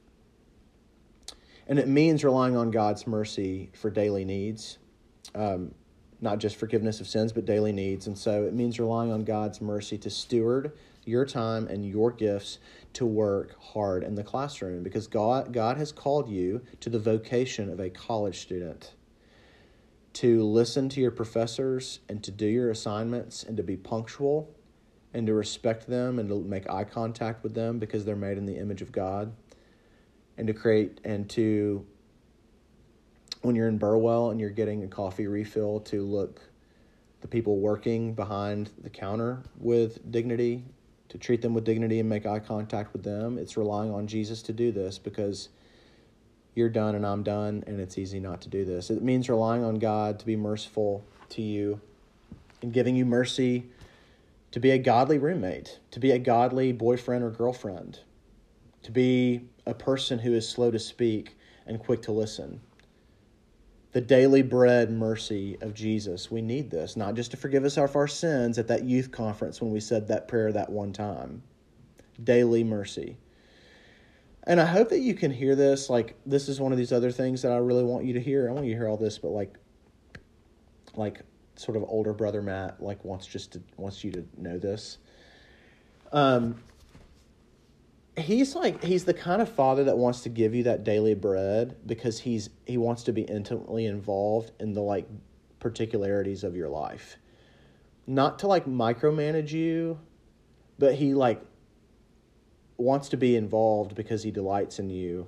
And 1.67 1.79
it 1.79 1.87
means 1.87 2.23
relying 2.23 2.55
on 2.55 2.71
God's 2.71 3.05
mercy 3.05 3.69
for 3.73 3.89
daily 3.89 4.23
needs, 4.23 4.77
um, 5.35 5.73
not 6.21 6.39
just 6.39 6.55
forgiveness 6.55 7.01
of 7.01 7.07
sins, 7.07 7.33
but 7.33 7.45
daily 7.45 7.73
needs. 7.73 8.07
And 8.07 8.17
so 8.17 8.43
it 8.43 8.53
means 8.53 8.79
relying 8.79 9.11
on 9.11 9.25
God's 9.25 9.61
mercy 9.61 9.97
to 9.99 10.09
steward 10.09 10.71
your 11.03 11.25
time 11.25 11.67
and 11.67 11.85
your 11.85 12.11
gifts 12.11 12.59
to 12.93 13.05
work 13.05 13.55
hard 13.61 14.03
in 14.03 14.15
the 14.15 14.23
classroom 14.23 14.83
because 14.83 15.07
God, 15.07 15.53
God 15.53 15.77
has 15.77 15.91
called 15.91 16.29
you 16.29 16.61
to 16.79 16.89
the 16.89 16.99
vocation 16.99 17.69
of 17.69 17.79
a 17.79 17.89
college 17.89 18.39
student 18.39 18.93
to 20.13 20.43
listen 20.43 20.89
to 20.89 20.99
your 20.99 21.11
professors 21.11 21.99
and 22.09 22.23
to 22.23 22.31
do 22.31 22.47
your 22.47 22.71
assignments 22.71 23.43
and 23.43 23.55
to 23.55 23.63
be 23.63 23.77
punctual 23.77 24.53
and 25.13 25.27
to 25.27 25.33
respect 25.33 25.87
them 25.87 26.17
and 26.17 26.27
to 26.27 26.39
make 26.41 26.69
eye 26.69 26.83
contact 26.83 27.43
with 27.43 27.53
them 27.53 27.77
because 27.77 28.03
they're 28.03 28.15
made 28.15 28.37
in 28.37 28.45
the 28.45 28.57
image 28.57 28.81
of 28.81 28.91
God 28.91 29.31
and 30.37 30.47
to 30.47 30.53
create 30.53 30.99
and 31.03 31.29
to 31.31 31.85
when 33.41 33.55
you're 33.55 33.67
in 33.67 33.77
Burwell 33.77 34.31
and 34.31 34.39
you're 34.39 34.49
getting 34.49 34.83
a 34.83 34.87
coffee 34.87 35.27
refill 35.27 35.79
to 35.81 36.03
look 36.03 36.41
the 37.21 37.27
people 37.27 37.57
working 37.57 38.13
behind 38.13 38.69
the 38.81 38.89
counter 38.89 39.41
with 39.59 40.11
dignity, 40.11 40.63
to 41.09 41.17
treat 41.17 41.41
them 41.41 41.53
with 41.53 41.63
dignity 41.63 41.99
and 41.99 42.07
make 42.07 42.25
eye 42.25 42.39
contact 42.39 42.93
with 42.93 43.03
them. 43.03 43.37
It's 43.37 43.57
relying 43.57 43.91
on 43.91 44.07
Jesus 44.07 44.41
to 44.43 44.53
do 44.53 44.71
this 44.71 44.97
because 44.97 45.49
you're 46.55 46.69
done 46.69 46.95
and 46.95 47.05
I'm 47.05 47.23
done, 47.23 47.63
and 47.67 47.79
it's 47.79 47.97
easy 47.97 48.19
not 48.19 48.41
to 48.41 48.49
do 48.49 48.65
this. 48.65 48.89
It 48.89 49.01
means 49.01 49.29
relying 49.29 49.63
on 49.63 49.75
God 49.75 50.19
to 50.19 50.25
be 50.25 50.35
merciful 50.35 51.03
to 51.29 51.41
you 51.41 51.79
and 52.61 52.73
giving 52.73 52.95
you 52.95 53.05
mercy 53.05 53.65
to 54.51 54.59
be 54.59 54.71
a 54.71 54.77
godly 54.77 55.17
roommate, 55.17 55.79
to 55.91 55.99
be 55.99 56.11
a 56.11 56.19
godly 56.19 56.71
boyfriend 56.71 57.23
or 57.23 57.29
girlfriend, 57.29 57.99
to 58.83 58.91
be 58.91 59.41
a 59.67 59.73
person 59.73 60.19
who 60.19 60.33
is 60.33 60.47
slow 60.47 60.71
to 60.71 60.79
speak 60.79 61.37
and 61.65 61.79
quick 61.79 62.01
to 62.03 62.11
listen. 62.11 62.61
The 63.91 64.01
daily 64.01 64.41
bread 64.41 64.91
mercy 64.91 65.57
of 65.61 65.73
Jesus. 65.73 66.29
We 66.29 66.41
need 66.41 66.69
this, 66.69 66.95
not 66.95 67.15
just 67.15 67.31
to 67.31 67.37
forgive 67.37 67.63
us 67.63 67.77
of 67.77 67.95
our 67.95 68.07
sins 68.07 68.57
at 68.57 68.67
that 68.67 68.83
youth 68.83 69.11
conference 69.11 69.61
when 69.61 69.71
we 69.71 69.79
said 69.79 70.07
that 70.07 70.27
prayer 70.27 70.51
that 70.51 70.69
one 70.69 70.93
time. 70.93 71.43
Daily 72.23 72.63
mercy. 72.63 73.17
And 74.43 74.61
I 74.61 74.65
hope 74.65 74.89
that 74.89 74.99
you 74.99 75.13
can 75.13 75.31
hear 75.31 75.55
this. 75.55 75.89
Like, 75.89 76.15
this 76.25 76.47
is 76.47 76.61
one 76.61 76.71
of 76.71 76.77
these 76.77 76.93
other 76.93 77.11
things 77.11 77.41
that 77.41 77.51
I 77.51 77.57
really 77.57 77.83
want 77.83 78.05
you 78.05 78.13
to 78.13 78.21
hear. 78.21 78.49
I 78.49 78.53
want 78.53 78.65
you 78.65 78.73
to 78.73 78.77
hear 78.77 78.87
all 78.87 78.97
this, 78.97 79.17
but 79.17 79.29
like, 79.29 79.57
like, 80.95 81.21
sort 81.55 81.75
of 81.75 81.83
older 81.87 82.13
brother 82.13 82.41
Matt, 82.41 82.81
like, 82.81 83.03
wants 83.03 83.25
just 83.25 83.51
to, 83.53 83.61
wants 83.75 84.03
you 84.03 84.11
to 84.11 84.25
know 84.37 84.57
this. 84.57 84.99
Um, 86.13 86.61
he's 88.17 88.55
like 88.55 88.83
he's 88.83 89.05
the 89.05 89.13
kind 89.13 89.41
of 89.41 89.49
father 89.49 89.83
that 89.85 89.97
wants 89.97 90.21
to 90.21 90.29
give 90.29 90.55
you 90.55 90.63
that 90.63 90.83
daily 90.83 91.13
bread 91.13 91.77
because 91.85 92.19
he's 92.19 92.49
he 92.65 92.77
wants 92.77 93.03
to 93.03 93.13
be 93.13 93.21
intimately 93.21 93.85
involved 93.85 94.51
in 94.59 94.73
the 94.73 94.81
like 94.81 95.07
particularities 95.59 96.43
of 96.43 96.55
your 96.55 96.69
life. 96.69 97.17
Not 98.05 98.39
to 98.39 98.47
like 98.47 98.65
micromanage 98.65 99.51
you 99.51 99.99
but 100.79 100.95
he 100.95 101.13
like 101.13 101.41
wants 102.77 103.09
to 103.09 103.17
be 103.17 103.35
involved 103.35 103.95
because 103.95 104.23
he 104.23 104.31
delights 104.31 104.79
in 104.79 104.89
you. 104.89 105.27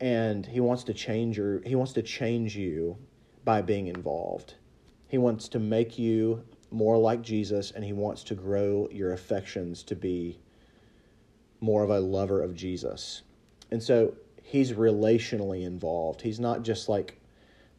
And 0.00 0.46
he 0.46 0.60
wants 0.60 0.84
to 0.84 0.94
change 0.94 1.36
your 1.36 1.60
he 1.62 1.74
wants 1.74 1.92
to 1.94 2.02
change 2.02 2.56
you 2.56 2.96
by 3.44 3.62
being 3.62 3.88
involved. 3.88 4.54
He 5.08 5.18
wants 5.18 5.48
to 5.48 5.58
make 5.58 5.98
you 5.98 6.44
more 6.70 6.98
like 6.98 7.22
Jesus 7.22 7.70
and 7.72 7.84
he 7.84 7.92
wants 7.92 8.22
to 8.24 8.34
grow 8.34 8.88
your 8.92 9.12
affections 9.12 9.82
to 9.84 9.96
be 9.96 10.38
more 11.60 11.82
of 11.82 11.90
a 11.90 12.00
lover 12.00 12.42
of 12.42 12.54
Jesus. 12.54 13.22
And 13.70 13.82
so 13.82 14.14
he's 14.42 14.72
relationally 14.72 15.64
involved. 15.64 16.22
He's 16.22 16.40
not 16.40 16.62
just 16.62 16.88
like 16.88 17.20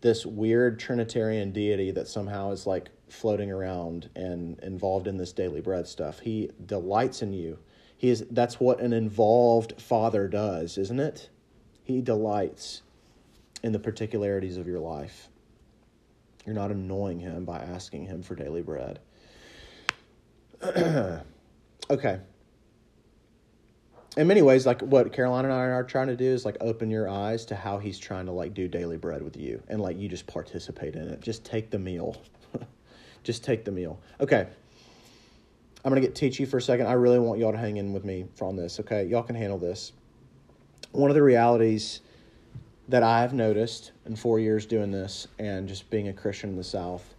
this 0.01 0.25
weird 0.25 0.79
Trinitarian 0.79 1.51
deity 1.51 1.91
that 1.91 2.07
somehow 2.07 2.51
is 2.51 2.65
like 2.65 2.89
floating 3.09 3.51
around 3.51 4.09
and 4.15 4.59
involved 4.59 5.07
in 5.07 5.17
this 5.17 5.33
daily 5.33 5.61
bread 5.61 5.87
stuff. 5.87 6.19
He 6.19 6.51
delights 6.65 7.21
in 7.21 7.33
you. 7.33 7.57
He 7.97 8.09
is 8.09 8.25
that's 8.31 8.59
what 8.59 8.79
an 8.79 8.93
involved 8.93 9.81
father 9.81 10.27
does, 10.27 10.77
isn't 10.77 10.99
it? 10.99 11.29
He 11.83 12.01
delights 12.01 12.83
in 13.63 13.71
the 13.71 13.79
particularities 13.79 14.57
of 14.57 14.67
your 14.67 14.79
life. 14.79 15.27
You're 16.45 16.55
not 16.55 16.71
annoying 16.71 17.19
him 17.19 17.45
by 17.45 17.57
asking 17.59 18.05
him 18.05 18.23
for 18.23 18.35
daily 18.35 18.61
bread. 18.61 18.99
okay. 21.89 22.19
In 24.17 24.27
many 24.27 24.41
ways, 24.41 24.65
like 24.65 24.81
what 24.81 25.13
Caroline 25.13 25.45
and 25.45 25.53
I 25.53 25.57
are 25.57 25.83
trying 25.83 26.07
to 26.07 26.15
do 26.15 26.25
is 26.25 26.43
like 26.43 26.57
open 26.61 26.89
your 26.89 27.07
eyes 27.07 27.45
to 27.45 27.55
how 27.55 27.77
he's 27.77 27.99
trying 27.99 28.25
to 28.25 28.31
like 28.31 28.53
do 28.53 28.67
daily 28.67 28.97
bread 28.97 29.21
with 29.21 29.37
you 29.37 29.61
and 29.67 29.81
like 29.81 29.97
you 29.97 30.09
just 30.09 30.25
participate 30.25 30.95
in 30.95 31.07
it. 31.07 31.21
Just 31.21 31.45
take 31.45 31.69
the 31.69 31.79
meal. 31.79 32.19
just 33.23 33.43
take 33.43 33.65
the 33.65 33.71
meal. 33.71 33.99
Okay. 34.19 34.47
I'm 35.85 35.91
going 35.91 36.01
to 36.01 36.07
get 36.07 36.15
teachy 36.15 36.47
for 36.47 36.57
a 36.57 36.61
second. 36.61 36.87
I 36.87 36.93
really 36.93 37.19
want 37.19 37.39
y'all 37.39 37.53
to 37.53 37.57
hang 37.57 37.77
in 37.77 37.93
with 37.93 38.03
me 38.03 38.25
on 38.41 38.57
this, 38.57 38.79
okay? 38.81 39.05
Y'all 39.05 39.23
can 39.23 39.35
handle 39.35 39.57
this. 39.57 39.93
One 40.91 41.09
of 41.09 41.15
the 41.15 41.23
realities 41.23 42.01
that 42.89 43.03
I've 43.03 43.33
noticed 43.33 43.91
in 44.05 44.15
four 44.15 44.39
years 44.39 44.65
doing 44.65 44.91
this 44.91 45.27
and 45.37 45.69
just 45.69 45.89
being 45.89 46.09
a 46.09 46.13
Christian 46.13 46.49
in 46.49 46.55
the 46.57 46.63
South 46.63 47.13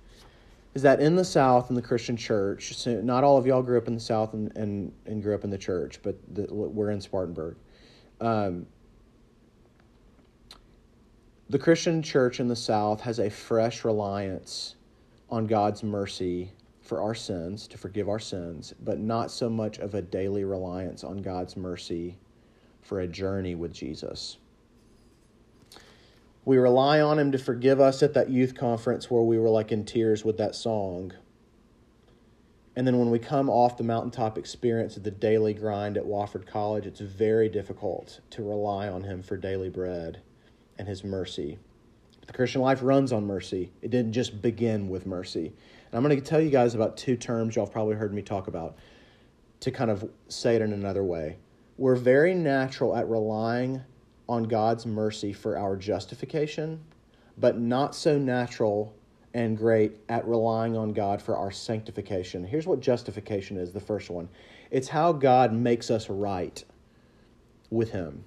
is 0.74 0.82
that 0.82 1.00
in 1.00 1.16
the 1.16 1.24
South, 1.24 1.68
in 1.68 1.76
the 1.76 1.82
Christian 1.82 2.16
church, 2.16 2.76
so 2.76 3.00
not 3.00 3.24
all 3.24 3.36
of 3.36 3.46
y'all 3.46 3.62
grew 3.62 3.78
up 3.78 3.88
in 3.88 3.94
the 3.94 4.00
South 4.00 4.34
and, 4.34 4.56
and, 4.56 4.92
and 5.06 5.22
grew 5.22 5.34
up 5.34 5.44
in 5.44 5.50
the 5.50 5.58
church, 5.58 6.00
but 6.02 6.16
the, 6.32 6.46
we're 6.50 6.90
in 6.90 7.00
Spartanburg. 7.00 7.56
Um, 8.20 8.66
the 11.48 11.58
Christian 11.58 12.02
church 12.02 12.38
in 12.38 12.46
the 12.46 12.54
South 12.54 13.00
has 13.00 13.18
a 13.18 13.28
fresh 13.28 13.84
reliance 13.84 14.76
on 15.28 15.46
God's 15.46 15.82
mercy 15.82 16.52
for 16.80 17.02
our 17.02 17.14
sins, 17.14 17.66
to 17.68 17.78
forgive 17.78 18.08
our 18.08 18.18
sins, 18.18 18.74
but 18.84 18.98
not 18.98 19.30
so 19.30 19.48
much 19.48 19.78
of 19.78 19.94
a 19.94 20.02
daily 20.02 20.44
reliance 20.44 21.02
on 21.02 21.22
God's 21.22 21.56
mercy 21.56 22.16
for 22.82 23.00
a 23.00 23.06
journey 23.06 23.54
with 23.54 23.72
Jesus. 23.72 24.38
We 26.44 26.56
rely 26.56 27.00
on 27.00 27.18
Him 27.18 27.32
to 27.32 27.38
forgive 27.38 27.80
us 27.80 28.02
at 28.02 28.14
that 28.14 28.30
youth 28.30 28.54
conference 28.54 29.10
where 29.10 29.22
we 29.22 29.38
were 29.38 29.50
like 29.50 29.72
in 29.72 29.84
tears 29.84 30.24
with 30.24 30.38
that 30.38 30.54
song. 30.54 31.12
And 32.76 32.86
then 32.86 32.98
when 32.98 33.10
we 33.10 33.18
come 33.18 33.50
off 33.50 33.76
the 33.76 33.84
mountaintop 33.84 34.38
experience 34.38 34.96
of 34.96 35.02
the 35.02 35.10
daily 35.10 35.52
grind 35.52 35.96
at 35.96 36.04
Wofford 36.04 36.46
College, 36.46 36.86
it's 36.86 37.00
very 37.00 37.48
difficult 37.48 38.20
to 38.30 38.42
rely 38.42 38.88
on 38.88 39.04
Him 39.04 39.22
for 39.22 39.36
daily 39.36 39.68
bread 39.68 40.22
and 40.78 40.88
His 40.88 41.04
mercy. 41.04 41.58
The 42.26 42.32
Christian 42.32 42.62
life 42.62 42.78
runs 42.80 43.12
on 43.12 43.26
mercy. 43.26 43.72
It 43.82 43.90
didn't 43.90 44.12
just 44.12 44.40
begin 44.40 44.88
with 44.88 45.04
mercy. 45.04 45.46
And 45.46 45.94
I'm 45.94 46.02
going 46.02 46.16
to 46.16 46.24
tell 46.24 46.40
you 46.40 46.50
guys 46.50 46.74
about 46.74 46.96
two 46.96 47.16
terms 47.16 47.56
y'all 47.56 47.66
probably 47.66 47.96
heard 47.96 48.14
me 48.14 48.22
talk 48.22 48.46
about 48.46 48.76
to 49.60 49.70
kind 49.70 49.90
of 49.90 50.08
say 50.28 50.54
it 50.54 50.62
in 50.62 50.72
another 50.72 51.02
way. 51.02 51.38
We're 51.76 51.96
very 51.96 52.34
natural 52.34 52.96
at 52.96 53.08
relying 53.08 53.82
on 54.30 54.44
God's 54.44 54.86
mercy 54.86 55.32
for 55.32 55.58
our 55.58 55.76
justification, 55.76 56.80
but 57.36 57.58
not 57.58 57.96
so 57.96 58.16
natural 58.16 58.94
and 59.34 59.58
great 59.58 59.96
at 60.08 60.26
relying 60.26 60.76
on 60.76 60.92
God 60.92 61.20
for 61.20 61.36
our 61.36 61.50
sanctification. 61.50 62.44
Here's 62.44 62.66
what 62.66 62.78
justification 62.78 63.56
is 63.56 63.72
the 63.72 63.80
first 63.80 64.08
one 64.08 64.28
it's 64.70 64.88
how 64.88 65.12
God 65.12 65.52
makes 65.52 65.90
us 65.90 66.08
right 66.08 66.64
with 67.70 67.90
Him. 67.90 68.24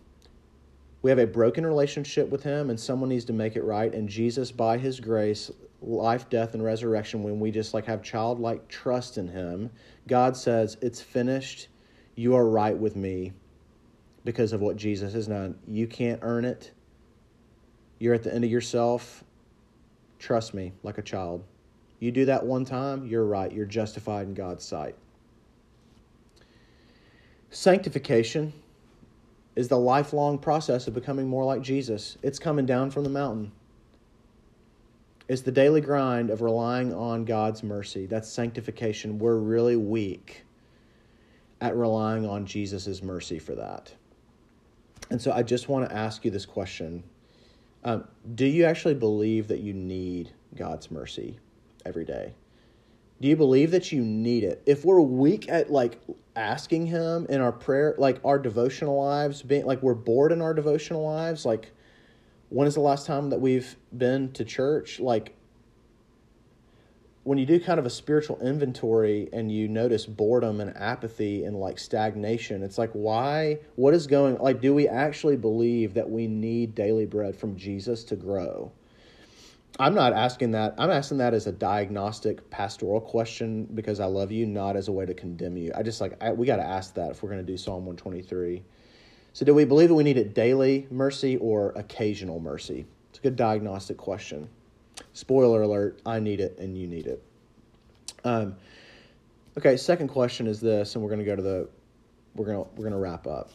We 1.02 1.10
have 1.10 1.20
a 1.20 1.28
broken 1.28 1.66
relationship 1.66 2.30
with 2.30 2.44
Him, 2.44 2.70
and 2.70 2.78
someone 2.78 3.10
needs 3.10 3.26
to 3.26 3.34
make 3.34 3.56
it 3.56 3.64
right. 3.64 3.94
And 3.94 4.10
Jesus, 4.10 4.52
by 4.52 4.78
His 4.78 5.00
grace, 5.00 5.52
life, 5.82 6.30
death, 6.30 6.54
and 6.54 6.64
resurrection, 6.64 7.24
when 7.24 7.40
we 7.40 7.50
just 7.50 7.74
like 7.74 7.86
have 7.86 8.04
childlike 8.04 8.68
trust 8.68 9.18
in 9.18 9.30
Him, 9.30 9.70
God 10.08 10.36
says, 10.36 10.76
It's 10.82 11.02
finished. 11.02 11.70
You 12.16 12.36
are 12.36 12.48
right 12.48 12.78
with 12.78 12.98
me 12.98 13.32
because 14.24 14.54
of 14.54 14.62
what 14.62 14.76
Jesus 14.78 15.14
has 15.14 15.28
done. 15.28 15.58
You 15.68 15.88
can't 15.88 16.20
earn 16.22 16.46
it. 16.46 16.72
You're 18.00 18.14
at 18.14 18.24
the 18.24 18.34
end 18.34 18.44
of 18.44 18.52
yourself. 18.52 19.24
Trust 20.20 20.54
me, 20.54 20.74
like 20.84 20.98
a 20.98 21.02
child. 21.02 21.44
You 22.00 22.12
do 22.12 22.26
that 22.26 22.46
one 22.46 22.66
time, 22.66 23.06
you're 23.06 23.26
right. 23.26 23.52
You're 23.52 23.66
justified 23.66 24.28
in 24.28 24.34
God's 24.34 24.66
sight. 24.66 24.96
Sanctification 27.50 28.52
is 29.56 29.68
the 29.68 29.78
lifelong 29.78 30.38
process 30.38 30.88
of 30.88 30.94
becoming 30.94 31.28
more 31.28 31.46
like 31.46 31.62
Jesus. 31.62 32.18
It's 32.22 32.40
coming 32.40 32.66
down 32.66 32.92
from 32.92 33.04
the 33.04 33.10
mountain. 33.10 33.52
It's 35.28 35.42
the 35.44 35.52
daily 35.52 35.80
grind 35.80 36.30
of 36.30 36.42
relying 36.42 36.94
on 36.94 37.26
God's 37.26 37.64
mercy. 37.64 38.06
That's 38.06 38.28
sanctification. 38.28 39.20
We're 39.20 39.38
really 39.38 39.76
weak 39.76 40.44
at 41.62 41.78
relying 41.78 42.26
on 42.28 42.46
Jesus' 42.46 43.02
mercy 43.02 43.40
for 43.40 43.56
that. 43.56 43.94
And 45.10 45.22
so 45.22 45.32
I 45.32 45.44
just 45.44 45.70
want 45.70 45.90
to 45.90 45.96
ask 45.96 46.26
you 46.26 46.32
this 46.32 46.46
question 46.46 47.04
um, 47.84 48.06
Do 48.36 48.46
you 48.46 48.66
actually 48.66 48.96
believe 48.96 49.48
that 49.50 49.60
you 49.60 49.74
need 49.74 50.32
God's 50.56 50.90
mercy 50.92 51.40
every 51.86 52.06
day? 52.06 52.34
Do 53.22 53.28
you 53.28 53.36
believe 53.36 53.72
that 53.72 53.92
you 53.92 54.02
need 54.04 54.44
it? 54.44 54.62
If 54.66 54.84
we're 54.84 55.00
weak 55.02 55.50
at 55.50 55.72
like 55.72 56.00
asking 56.36 56.88
Him 56.88 57.26
in 57.30 57.42
our 57.42 57.52
prayer, 57.52 57.96
like 57.98 58.20
our 58.26 58.38
devotional 58.40 59.02
lives, 59.02 59.42
being 59.42 59.66
like 59.66 59.82
we're 59.82 59.94
bored 59.94 60.32
in 60.32 60.42
our 60.42 60.54
devotional 60.54 61.04
lives, 61.04 61.46
like 61.46 61.72
when 62.50 62.68
is 62.68 62.76
the 62.76 62.82
last 62.82 63.08
time 63.08 63.30
that 63.30 63.40
we've 63.40 63.76
been 63.98 64.32
to 64.34 64.46
church? 64.46 65.00
Like, 65.00 65.36
when 67.24 67.38
you 67.38 67.46
do 67.46 67.60
kind 67.60 67.80
of 67.80 67.86
a 67.86 67.90
spiritual 67.90 68.40
inventory 68.42 69.30
and 69.32 69.52
you 69.52 69.68
notice 69.68 70.06
boredom 70.06 70.60
and 70.60 70.76
apathy 70.76 71.46
and 71.46 71.56
like 71.56 71.80
stagnation, 71.80 72.62
it's 72.64 72.78
like, 72.78 72.92
why? 72.92 73.60
What 73.76 73.94
is 73.94 74.08
going 74.08 74.38
like, 74.40 74.60
do 74.60 74.74
we 74.74 74.88
actually 74.88 75.38
believe 75.38 75.94
that 75.94 76.10
we 76.10 76.28
need 76.28 76.76
daily 76.76 77.06
bread 77.06 77.36
from 77.36 77.56
Jesus 77.56 78.04
to 78.06 78.18
grow? 78.18 78.72
I'm 79.80 79.96
not 79.96 80.14
asking 80.14 80.52
that. 80.52 80.76
I'm 80.78 80.92
asking 80.92 81.18
that 81.18 81.34
as 81.34 81.48
a 81.48 81.52
diagnostic 81.52 82.48
pastoral 82.52 83.02
question 83.02 83.66
because 83.74 84.00
I 84.00 84.06
love 84.06 84.32
you, 84.32 84.46
not 84.46 84.76
as 84.76 84.88
a 84.88 84.92
way 84.92 85.06
to 85.06 85.14
condemn 85.14 85.58
you. 85.58 85.72
I 85.76 85.82
just 85.82 86.00
like, 86.00 86.22
I, 86.22 86.32
we 86.32 86.46
got 86.46 86.58
to 86.58 86.64
ask 86.64 86.94
that 86.96 87.12
if 87.12 87.24
we're 87.24 87.30
going 87.30 87.44
to 87.44 87.52
do 87.52 87.58
Psalm 87.58 87.86
123. 87.86 88.62
So, 89.32 89.46
do 89.46 89.56
we 89.56 89.66
believe 89.66 89.90
that 89.90 89.96
we 89.96 90.04
need 90.04 90.18
it 90.18 90.36
daily 90.36 90.86
mercy 90.92 91.38
or 91.38 91.72
occasional 91.72 92.40
mercy? 92.40 92.86
It's 93.10 93.18
a 93.18 93.22
good 93.24 93.36
diagnostic 93.36 93.98
question. 93.98 94.48
Spoiler 95.14 95.62
alert: 95.62 96.02
I 96.06 96.20
need 96.20 96.40
it, 96.40 96.58
and 96.60 96.78
you 96.78 96.88
need 96.88 97.08
it. 97.08 97.24
Um, 98.24 98.56
okay. 99.58 99.78
Second 99.78 100.08
question 100.10 100.48
is 100.48 100.60
this, 100.60 100.96
and 100.96 101.04
we're 101.04 101.10
going 101.10 101.20
to 101.20 101.26
go 101.26 101.36
to 101.36 101.42
the 101.42 101.70
we're 102.36 102.46
going 102.46 102.64
to 102.64 102.70
we're 102.72 102.84
going 102.84 102.94
to 102.94 103.00
wrap 103.00 103.28
up. 103.28 103.52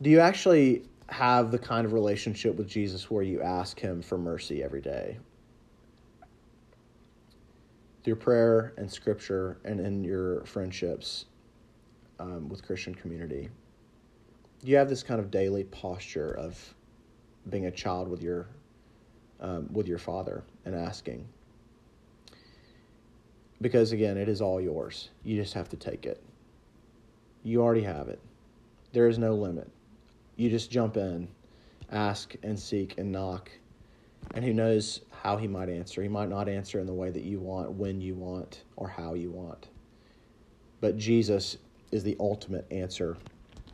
Do 0.00 0.10
you 0.10 0.20
actually 0.20 0.82
have 1.08 1.50
the 1.50 1.58
kind 1.58 1.84
of 1.84 1.92
relationship 1.92 2.54
with 2.56 2.68
Jesus 2.68 3.10
where 3.10 3.22
you 3.22 3.42
ask 3.42 3.80
Him 3.80 4.02
for 4.02 4.18
mercy 4.18 4.62
every 4.62 4.80
day? 4.80 5.18
Through 8.04 8.16
prayer 8.16 8.74
and 8.76 8.90
scripture 8.90 9.58
and 9.64 9.80
in 9.80 10.04
your 10.04 10.44
friendships, 10.44 11.26
um, 12.20 12.48
with 12.48 12.64
Christian 12.64 12.94
community. 12.94 13.48
Do 14.60 14.70
you 14.70 14.76
have 14.76 14.88
this 14.88 15.02
kind 15.02 15.20
of 15.20 15.30
daily 15.30 15.64
posture 15.64 16.32
of 16.36 16.74
being 17.50 17.66
a 17.66 17.70
child 17.70 18.08
with 18.08 18.22
your 18.22 18.48
um, 19.40 19.68
with 19.72 19.86
your 19.86 19.98
father 19.98 20.44
and 20.64 20.74
asking? 20.74 21.26
Because 23.60 23.92
again, 23.92 24.16
it 24.16 24.28
is 24.28 24.40
all 24.40 24.60
yours. 24.60 25.10
You 25.24 25.36
just 25.36 25.54
have 25.54 25.68
to 25.70 25.76
take 25.76 26.06
it. 26.06 26.22
You 27.42 27.62
already 27.62 27.82
have 27.82 28.08
it. 28.08 28.20
There 28.92 29.08
is 29.08 29.18
no 29.18 29.34
limit. 29.34 29.70
You 30.36 30.48
just 30.50 30.70
jump 30.70 30.96
in, 30.96 31.28
ask 31.90 32.34
and 32.42 32.58
seek 32.58 32.96
and 32.98 33.10
knock. 33.10 33.50
And 34.34 34.44
who 34.44 34.52
knows 34.52 35.00
how 35.22 35.36
he 35.36 35.48
might 35.48 35.68
answer? 35.68 36.02
He 36.02 36.08
might 36.08 36.28
not 36.28 36.48
answer 36.48 36.78
in 36.78 36.86
the 36.86 36.92
way 36.92 37.10
that 37.10 37.24
you 37.24 37.40
want, 37.40 37.72
when 37.72 38.00
you 38.00 38.14
want, 38.14 38.62
or 38.76 38.88
how 38.88 39.14
you 39.14 39.30
want. 39.30 39.68
But 40.80 40.96
Jesus 40.96 41.56
is 41.90 42.04
the 42.04 42.16
ultimate 42.20 42.66
answer 42.70 43.16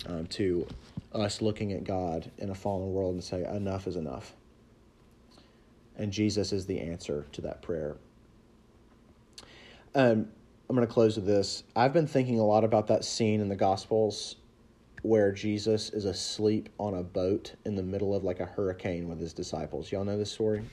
um, 0.07 0.27
to 0.29 0.67
us 1.13 1.43
looking 1.43 1.73
at 1.73 1.85
God 1.85 2.31
in 2.39 2.51
a 2.51 2.55
fallen 2.55 2.93
world 2.93 3.15
and 3.15 3.25
say, 3.25 3.45
enough 3.45 3.87
is 3.87 3.97
enough. 3.97 4.35
And 5.97 6.13
Jesus 6.13 6.53
is 6.53 6.67
the 6.67 6.81
answer 6.81 7.27
to 7.33 7.41
that 7.43 7.63
prayer. 7.63 7.97
Um, 9.95 10.29
I'm 10.69 10.77
going 10.77 10.87
to 10.87 10.93
close 10.93 11.17
with 11.17 11.27
this. 11.27 11.63
I've 11.77 11.93
been 11.93 12.07
thinking 12.07 12.39
a 12.39 12.45
lot 12.45 12.65
about 12.65 12.89
that 12.89 13.05
scene 13.05 13.41
in 13.41 13.49
the 13.49 13.57
Gospels 13.57 14.37
where 15.03 15.31
Jesus 15.31 15.91
is 15.91 16.05
asleep 16.05 16.71
on 16.79 16.95
a 16.95 17.03
boat 17.03 17.55
in 17.65 17.77
the 17.77 17.83
middle 17.83 18.15
of 18.15 18.25
like 18.25 18.41
a 18.41 18.47
hurricane 18.47 19.09
with 19.09 19.21
his 19.21 19.33
disciples. 19.33 19.93
Y'all 19.93 20.05
know 20.05 20.17
this 20.17 20.33
story? 20.33 20.65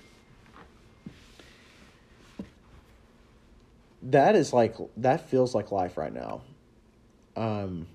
That 4.03 4.35
is 4.35 4.53
like, 4.53 4.75
that 4.97 5.29
feels 5.29 5.53
like 5.53 5.71
life 5.71 5.97
right 5.97 6.13
now 6.13 6.41
um, 7.35 7.87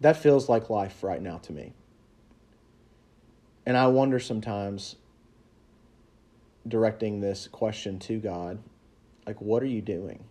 that 0.00 0.16
feels 0.16 0.48
like 0.48 0.70
life 0.70 1.02
right 1.02 1.20
now 1.20 1.38
to 1.38 1.52
me. 1.52 1.72
And 3.66 3.76
I 3.76 3.86
wonder 3.88 4.18
sometimes, 4.18 4.96
directing 6.66 7.20
this 7.20 7.48
question 7.48 7.98
to 8.00 8.18
God, 8.18 8.58
like, 9.26 9.40
what 9.40 9.62
are 9.62 9.66
you 9.66 9.80
doing? 9.82 10.24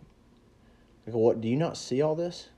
Like, 1.06 1.14
what 1.14 1.40
do 1.40 1.48
you 1.48 1.56
not 1.56 1.76
see 1.76 2.02
all 2.02 2.14
this? 2.14 2.48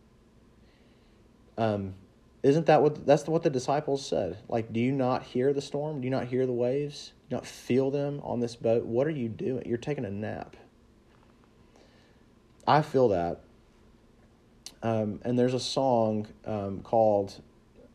Um, 1.57 1.95
isn't 2.43 2.67
that 2.67 2.83
what 2.83 3.07
that's 3.07 3.27
what 3.27 3.43
the 3.43 3.51
disciples 3.51 4.05
said? 4.05 4.39
Like, 4.49 4.73
do 4.73 4.81
you 4.81 4.91
not 4.91 5.23
hear 5.23 5.53
the 5.53 5.61
storm? 5.61 6.01
Do 6.01 6.07
you 6.07 6.11
not 6.11 6.27
hear 6.27 6.47
the 6.47 6.53
waves? 6.53 7.13
Do 7.29 7.35
you 7.35 7.37
not 7.37 7.47
feel 7.47 7.91
them 7.91 8.21
on 8.25 8.41
this 8.41 8.57
boat? 8.57 8.85
What 8.85 9.07
are 9.07 9.11
you 9.11 9.29
doing? 9.29 9.65
You're 9.67 9.79
taking 9.79 10.05
a 10.05 10.11
nap. 10.11 10.57
I 12.67 12.83
feel 12.83 13.09
that. 13.09 13.41
Um, 14.83 15.21
and 15.25 15.39
there's 15.39 15.55
a 15.55 15.61
song 15.61 16.27
um, 16.45 16.81
called 16.83 17.41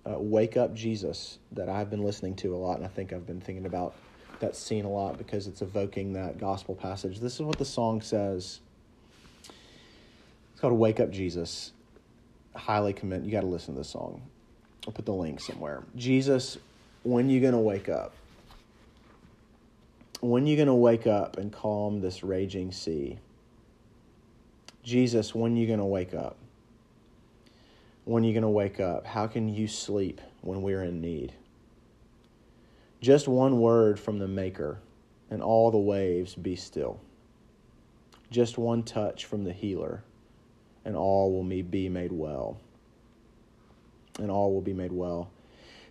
uh, 0.06 0.18
Wake 0.18 0.56
Up 0.56 0.74
Jesus 0.74 1.40
that 1.52 1.68
I've 1.68 1.90
been 1.90 2.04
listening 2.04 2.36
to 2.38 2.56
a 2.56 2.58
lot, 2.58 2.78
and 2.78 2.86
I 2.86 2.90
think 2.90 3.12
I've 3.12 3.28
been 3.28 3.42
thinking 3.42 3.66
about 3.66 3.96
that 4.40 4.56
scene 4.56 4.86
a 4.86 4.90
lot 4.90 5.18
because 5.18 5.48
it's 5.48 5.62
evoking 5.62 6.14
that 6.14 6.38
gospel 6.40 6.76
passage. 6.76 7.20
This 7.20 7.36
is 7.36 7.42
what 7.42 7.58
the 7.58 7.66
song 7.66 8.02
says. 8.02 8.60
It's 10.52 10.62
called 10.62 10.74
Wake 10.74 11.00
Up 11.00 11.12
Jesus. 11.12 11.72
Highly 12.56 12.94
commend. 12.94 13.26
You 13.26 13.32
got 13.32 13.42
to 13.42 13.48
listen 13.48 13.74
to 13.76 13.82
this 13.82 13.90
song. 13.90 14.22
I'll 14.88 14.94
put 14.94 15.06
the 15.06 15.14
link 15.14 15.40
somewhere. 15.40 15.84
Jesus, 15.96 16.58
when 17.04 17.30
you 17.30 17.40
going 17.40 17.54
to 17.54 17.60
wake 17.60 17.90
up? 17.90 18.14
When 20.20 20.48
you 20.48 20.56
going 20.56 20.68
to 20.68 20.74
wake 20.74 21.06
up 21.06 21.38
and 21.38 21.52
calm 21.52 22.02
this 22.02 22.24
raging 22.24 22.72
sea? 22.72 23.20
Jesus, 24.84 25.36
when 25.36 25.56
you 25.56 25.68
going 25.68 25.80
to 25.80 25.86
wake 25.86 26.14
up? 26.14 26.38
When 28.06 28.24
you 28.24 28.34
going 28.34 28.44
to 28.44 28.50
wake 28.50 28.80
up? 28.80 29.06
How 29.06 29.28
can 29.28 29.54
you 29.54 29.68
sleep 29.68 30.22
when 30.42 30.62
we're 30.62 30.84
in 30.84 31.02
need? 31.02 31.34
Just 33.08 33.30
one 33.30 33.62
word 33.62 33.98
from 33.98 34.20
the 34.20 34.28
Maker, 34.28 34.80
and 35.30 35.42
all 35.42 35.72
the 35.72 35.78
waves 35.78 36.36
be 36.36 36.58
still. 36.58 37.00
Just 38.32 38.58
one 38.58 38.84
touch 38.84 39.24
from 39.24 39.46
the 39.46 39.54
Healer, 39.54 40.04
and 40.84 40.94
all 40.94 41.32
will 41.32 41.46
be 41.46 41.88
made 41.88 42.12
well. 42.12 42.60
And 44.20 44.30
all 44.30 44.54
will 44.54 44.60
be 44.60 44.74
made 44.74 44.92
well. 44.92 45.32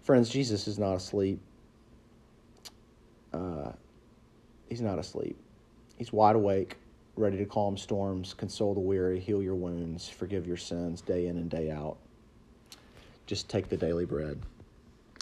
Friends, 0.02 0.28
Jesus 0.28 0.68
is 0.68 0.78
not 0.78 0.92
asleep. 0.92 1.40
Uh, 3.32 3.72
he's 4.68 4.82
not 4.82 4.98
asleep. 4.98 5.38
He's 5.96 6.12
wide 6.12 6.36
awake, 6.36 6.76
ready 7.16 7.38
to 7.38 7.46
calm 7.46 7.78
storms, 7.78 8.34
console 8.34 8.74
the 8.74 8.80
weary, 8.80 9.20
heal 9.20 9.42
your 9.42 9.54
wounds, 9.54 10.06
forgive 10.06 10.46
your 10.46 10.58
sins 10.58 11.00
day 11.00 11.28
in 11.28 11.38
and 11.38 11.48
day 11.48 11.70
out. 11.70 11.96
Just 13.24 13.48
take 13.48 13.70
the 13.70 13.76
daily 13.78 14.04
bread. 14.04 14.38